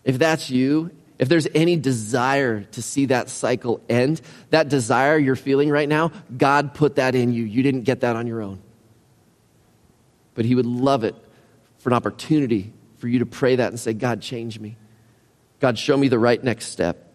If 0.03 0.17
that's 0.17 0.49
you, 0.49 0.89
if 1.19 1.29
there's 1.29 1.47
any 1.53 1.75
desire 1.75 2.63
to 2.63 2.81
see 2.81 3.05
that 3.05 3.29
cycle 3.29 3.81
end, 3.87 4.19
that 4.49 4.67
desire 4.67 5.15
you're 5.15 5.35
feeling 5.35 5.69
right 5.69 5.87
now, 5.87 6.11
God 6.35 6.73
put 6.73 6.95
that 6.95 7.13
in 7.13 7.31
you. 7.33 7.43
You 7.43 7.61
didn't 7.61 7.83
get 7.83 7.99
that 7.99 8.15
on 8.15 8.25
your 8.25 8.41
own. 8.41 8.59
But 10.33 10.45
He 10.45 10.55
would 10.55 10.65
love 10.65 11.03
it 11.03 11.13
for 11.77 11.89
an 11.89 11.93
opportunity 11.93 12.73
for 12.97 13.07
you 13.07 13.19
to 13.19 13.27
pray 13.27 13.57
that 13.57 13.67
and 13.67 13.79
say, 13.79 13.93
God, 13.93 14.23
change 14.23 14.59
me. 14.59 14.75
God, 15.59 15.77
show 15.77 15.95
me 15.95 16.07
the 16.07 16.17
right 16.17 16.43
next 16.43 16.69
step. 16.69 17.12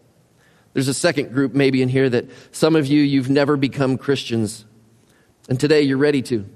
There's 0.78 0.86
a 0.86 0.94
second 0.94 1.32
group 1.32 1.54
maybe 1.54 1.82
in 1.82 1.88
here 1.88 2.08
that 2.08 2.26
some 2.52 2.76
of 2.76 2.86
you, 2.86 3.02
you've 3.02 3.28
never 3.28 3.56
become 3.56 3.98
Christians. 3.98 4.64
And 5.48 5.58
today 5.58 5.82
you're 5.82 5.98
ready 5.98 6.22
to. 6.22 6.48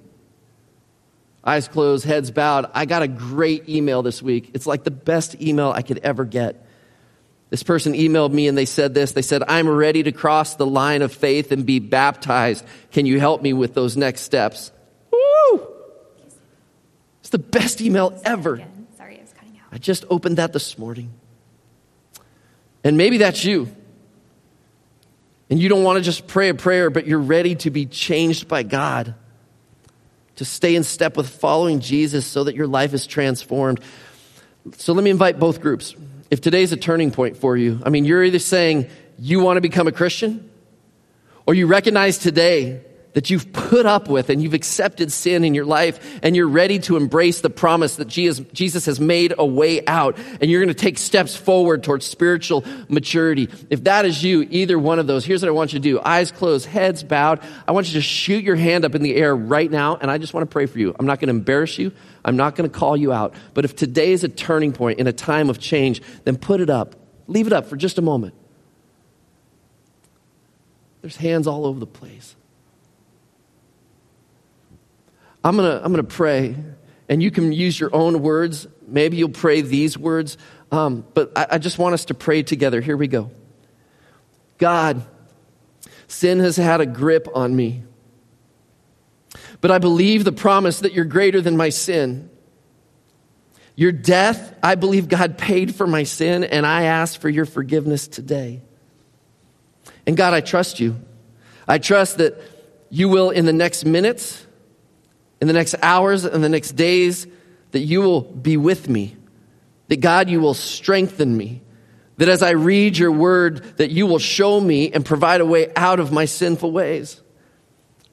Eyes 1.42 1.66
closed, 1.66 2.04
heads 2.04 2.30
bowed. 2.30 2.70
I 2.72 2.85
got 2.85 3.02
a 3.02 3.08
great 3.08 3.68
email 3.68 4.00
this 4.00 4.22
week. 4.22 4.52
It's 4.54 4.64
like 4.64 4.85
the 4.85 4.92
best 4.92 5.42
email 5.42 5.72
I 5.72 5.82
could 5.82 5.98
ever 6.04 6.24
get. 6.24 6.64
This 7.50 7.64
person 7.64 7.94
emailed 7.94 8.30
me 8.30 8.46
and 8.46 8.56
they 8.56 8.64
said 8.64 8.94
this. 8.94 9.11
They 9.11 9.22
said, 9.22 9.42
I'm 9.48 9.68
ready 9.68 10.04
to 10.04 10.12
cross 10.12 10.54
the 10.54 10.66
line 10.66 11.02
of 11.02 11.12
faith 11.12 11.50
and 11.50 11.66
be 11.66 11.80
baptized. 11.80 12.64
Can 12.92 13.06
you 13.06 13.18
help 13.18 13.42
me 13.42 13.52
with 13.52 13.74
those 13.74 13.96
next 13.96 14.20
steps? 14.20 14.70
Woo! 15.11 15.66
It's 17.22 17.30
the 17.30 17.40
best 17.40 17.80
email 17.80 18.22
ever. 18.24 18.64
Sorry, 18.96 19.18
I 19.18 19.20
was 19.20 19.32
cutting 19.32 19.58
out. 19.58 19.66
I 19.72 19.78
just 19.78 20.04
opened 20.08 20.37
that 20.37 20.52
this 20.52 20.78
morning. 20.78 21.12
And 22.85 22.96
maybe 22.96 23.18
that's 23.18 23.44
you. 23.44 23.74
And 25.52 25.60
you 25.60 25.68
don't 25.68 25.82
want 25.84 25.98
to 25.98 26.02
just 26.02 26.26
pray 26.26 26.48
a 26.48 26.54
prayer, 26.54 26.88
but 26.88 27.06
you're 27.06 27.18
ready 27.18 27.56
to 27.56 27.68
be 27.68 27.84
changed 27.84 28.48
by 28.48 28.62
God, 28.62 29.14
to 30.36 30.46
stay 30.46 30.74
in 30.74 30.82
step 30.82 31.14
with 31.14 31.28
following 31.28 31.80
Jesus 31.80 32.24
so 32.24 32.44
that 32.44 32.54
your 32.54 32.66
life 32.66 32.94
is 32.94 33.06
transformed. 33.06 33.78
So 34.78 34.94
let 34.94 35.04
me 35.04 35.10
invite 35.10 35.38
both 35.38 35.60
groups. 35.60 35.94
If 36.30 36.40
today's 36.40 36.72
a 36.72 36.78
turning 36.78 37.10
point 37.10 37.36
for 37.36 37.54
you, 37.54 37.82
I 37.84 37.90
mean, 37.90 38.06
you're 38.06 38.24
either 38.24 38.38
saying 38.38 38.88
you 39.18 39.40
want 39.40 39.58
to 39.58 39.60
become 39.60 39.86
a 39.86 39.92
Christian, 39.92 40.50
or 41.44 41.52
you 41.52 41.66
recognize 41.66 42.16
today 42.16 42.80
that 43.14 43.31
you've 43.31 43.53
put 43.53 43.87
up 43.87 44.09
with 44.09 44.31
and 44.31 44.42
you've 44.42 44.55
accepted 44.55 45.12
sin 45.12 45.44
in 45.44 45.55
your 45.55 45.64
life 45.64 46.18
and 46.22 46.35
you're 46.35 46.48
ready 46.48 46.79
to 46.81 46.96
embrace 46.96 47.40
the 47.40 47.51
promise 47.51 47.96
that 47.96 48.09
Jesus, 48.09 48.87
has 48.87 49.01
made 49.01 49.35
a 49.37 49.44
way 49.44 49.85
out 49.87 50.18
and 50.40 50.51
you're 50.51 50.61
going 50.61 50.75
to 50.75 50.81
take 50.81 50.98
steps 50.98 51.37
forward 51.37 51.83
towards 51.83 52.07
spiritual 52.07 52.64
maturity. 52.88 53.48
If 53.70 53.85
that 53.85 54.05
is 54.05 54.22
you, 54.22 54.46
either 54.51 54.79
one 54.79 54.98
of 54.98 55.07
those, 55.07 55.25
here's 55.25 55.42
what 55.42 55.48
I 55.48 55.53
want 55.53 55.72
you 55.72 55.79
to 55.79 55.83
do. 55.83 56.01
Eyes 56.01 56.33
closed, 56.33 56.66
heads 56.66 57.03
bowed. 57.03 57.40
I 57.68 57.72
want 57.72 57.88
you 57.88 57.94
to 57.94 58.03
shoot 58.03 58.44
your 58.44 58.57
hand 58.57 58.85
up 58.85 58.94
in 58.94 59.03
the 59.03 59.14
air 59.14 59.37
right 59.37 59.70
now 59.70 59.96
and 59.96 60.11
I 60.11 60.18
just 60.18 60.35
want 60.35 60.48
to 60.48 60.53
pray 60.53 60.66
for 60.66 60.79
you. 60.79 60.94
I'm 60.98 61.07
not 61.07 61.20
going 61.20 61.29
to 61.29 61.35
embarrass 61.35 61.79
you. 61.79 61.92
I'm 62.25 62.37
not 62.37 62.55
going 62.55 62.70
to 62.70 62.79
call 62.79 62.96
you 62.96 63.12
out. 63.12 63.35
But 63.55 63.64
if 63.64 63.77
today 63.77 64.12
is 64.12 64.25
a 64.25 64.29
turning 64.29 64.72
point 64.72 65.01
in 65.01 65.07
a 65.07 65.12
time 65.12 65.51
of 65.51 65.59
change, 65.59 66.03
then 66.25 66.37
put 66.37 66.61
it 66.61 66.70
up. 66.70 66.96
Leave 67.27 67.46
it 67.46 67.53
up 67.53 67.66
for 67.66 67.77
just 67.77 67.98
a 67.98 68.03
moment. 68.03 68.35
There's 71.03 71.16
hands 71.16 71.46
all 71.46 71.66
over 71.66 71.81
the 71.81 71.87
place. 71.87 72.37
I'm 75.44 75.57
going 75.57 75.70
to 75.70 75.85
I'm 75.85 75.94
to 75.94 76.05
pray, 76.05 76.57
and 77.09 77.22
you 77.22 77.31
can 77.31 77.52
use 77.52 77.78
your 77.78 77.94
own 77.94 78.22
words. 78.22 78.66
Maybe 78.87 79.16
you'll 79.16 79.31
pray 79.31 79.61
these 79.61 79.98
words, 79.98 80.38
um, 80.70 81.05
but 81.14 81.33
I, 81.37 81.46
I 81.52 81.59
just 81.59 81.78
want 81.78 81.94
us 81.94 82.07
to 82.07 82.14
pray 82.14 82.42
together. 82.42 82.81
Here 82.81 82.96
we 82.96 83.09
go. 83.09 83.31
God, 84.59 85.05
sin 86.07 86.40
has 86.40 86.57
had 86.57 86.81
a 86.81 86.87
grip 86.87 87.28
on 87.35 87.55
me, 87.57 87.83
but 89.61 89.70
I 89.70 89.78
believe 89.78 90.24
the 90.24 90.33
promise 90.33 90.81
that 90.81 90.92
you're 90.92 91.05
greater 91.05 91.40
than 91.40 91.57
my 91.57 91.70
sin. 91.70 92.31
Your 93.74 93.92
death, 93.92 94.55
I 94.62 94.74
believe 94.74 95.09
God 95.09 95.38
paid 95.38 95.74
for 95.74 95.87
my 95.87 96.02
sin, 96.02 96.44
and 96.44 96.66
I 96.66 96.85
ask 96.85 97.18
for 97.18 97.31
your 97.31 97.46
forgiveness 97.46 98.07
today. 98.07 98.61
And 100.07 100.16
God, 100.16 100.35
I 100.35 100.40
trust 100.42 100.78
you. 100.78 101.00
I 101.66 101.78
trust 101.78 102.18
that 102.18 102.40
you 102.90 103.09
will, 103.09 103.31
in 103.31 103.46
the 103.46 103.52
next 103.52 103.87
minutes, 103.87 104.46
in 105.42 105.48
the 105.48 105.55
next 105.55 105.74
hours 105.83 106.24
and 106.24 106.42
the 106.42 106.48
next 106.48 106.76
days, 106.76 107.26
that 107.72 107.81
you 107.81 108.00
will 108.00 108.20
be 108.20 108.57
with 108.57 108.88
me. 108.88 109.16
That 109.88 109.96
God, 109.96 110.31
you 110.31 110.38
will 110.38 110.55
strengthen 110.55 111.37
me. 111.37 111.62
That 112.18 112.28
as 112.28 112.44
I 112.44 112.50
read 112.50 112.96
your 112.96 113.11
word, 113.11 113.76
that 113.78 113.90
you 113.90 114.07
will 114.07 114.20
show 114.20 114.61
me 114.61 114.92
and 114.92 115.05
provide 115.05 115.40
a 115.40 115.44
way 115.44 115.72
out 115.74 115.98
of 115.98 116.12
my 116.12 116.26
sinful 116.26 116.70
ways. 116.70 117.20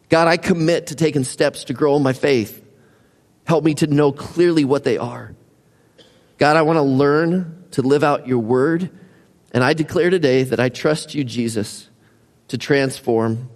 God, 0.10 0.28
I 0.28 0.38
commit 0.38 0.88
to 0.88 0.96
taking 0.96 1.24
steps 1.24 1.66
to 1.66 1.74
grow 1.74 1.96
in 1.98 2.02
my 2.02 2.14
faith. 2.14 2.66
Help 3.46 3.64
me 3.64 3.76
to 3.76 3.86
know 3.86 4.12
clearly 4.12 4.66
what 4.66 4.84
they 4.84 4.98
are. 4.98 5.36
God, 6.40 6.58
I 6.58 6.64
want 6.64 6.78
to 6.78 6.82
learn 6.82 7.64
to 7.74 7.84
live 7.84 8.04
out 8.04 8.28
your 8.28 8.40
word. 8.40 8.90
And 9.52 9.64
I 9.64 9.74
declare 9.74 10.10
today 10.10 10.42
that 10.46 10.60
I 10.60 10.70
trust 10.70 11.14
you, 11.14 11.24
Jesus, 11.24 11.92
to 12.48 12.58
transform 12.58 13.52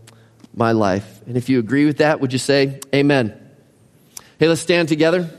my 0.54 0.74
life. 0.74 1.24
And 1.26 1.38
if 1.38 1.50
you 1.50 1.58
agree 1.58 1.88
with 1.88 1.98
that, 1.98 2.22
would 2.22 2.34
you 2.34 2.38
say, 2.38 2.80
Amen? 2.94 3.40
Hey, 4.44 4.50
let's 4.50 4.60
stand 4.60 4.90
together. 4.90 5.30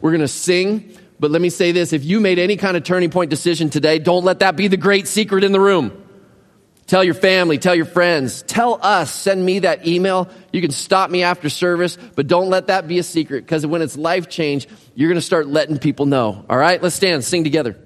We're 0.00 0.12
going 0.12 0.22
to 0.22 0.26
sing. 0.26 0.96
But 1.20 1.30
let 1.30 1.42
me 1.42 1.50
say 1.50 1.72
this 1.72 1.92
if 1.92 2.02
you 2.02 2.18
made 2.18 2.38
any 2.38 2.56
kind 2.56 2.78
of 2.78 2.82
turning 2.82 3.10
point 3.10 3.28
decision 3.28 3.68
today, 3.68 3.98
don't 3.98 4.24
let 4.24 4.38
that 4.38 4.56
be 4.56 4.68
the 4.68 4.78
great 4.78 5.06
secret 5.06 5.44
in 5.44 5.52
the 5.52 5.60
room. 5.60 6.02
Tell 6.86 7.04
your 7.04 7.12
family, 7.12 7.58
tell 7.58 7.74
your 7.74 7.84
friends, 7.84 8.40
tell 8.40 8.78
us, 8.80 9.12
send 9.12 9.44
me 9.44 9.58
that 9.58 9.86
email. 9.86 10.30
You 10.50 10.62
can 10.62 10.70
stop 10.70 11.10
me 11.10 11.22
after 11.22 11.50
service, 11.50 11.98
but 12.16 12.26
don't 12.26 12.48
let 12.48 12.68
that 12.68 12.88
be 12.88 12.98
a 12.98 13.02
secret 13.02 13.44
because 13.44 13.66
when 13.66 13.82
it's 13.82 13.98
life 13.98 14.30
change, 14.30 14.66
you're 14.94 15.10
going 15.10 15.20
to 15.20 15.20
start 15.20 15.46
letting 15.46 15.76
people 15.76 16.06
know. 16.06 16.46
All 16.48 16.56
right, 16.56 16.82
let's 16.82 16.96
stand, 16.96 17.22
sing 17.22 17.44
together. 17.44 17.76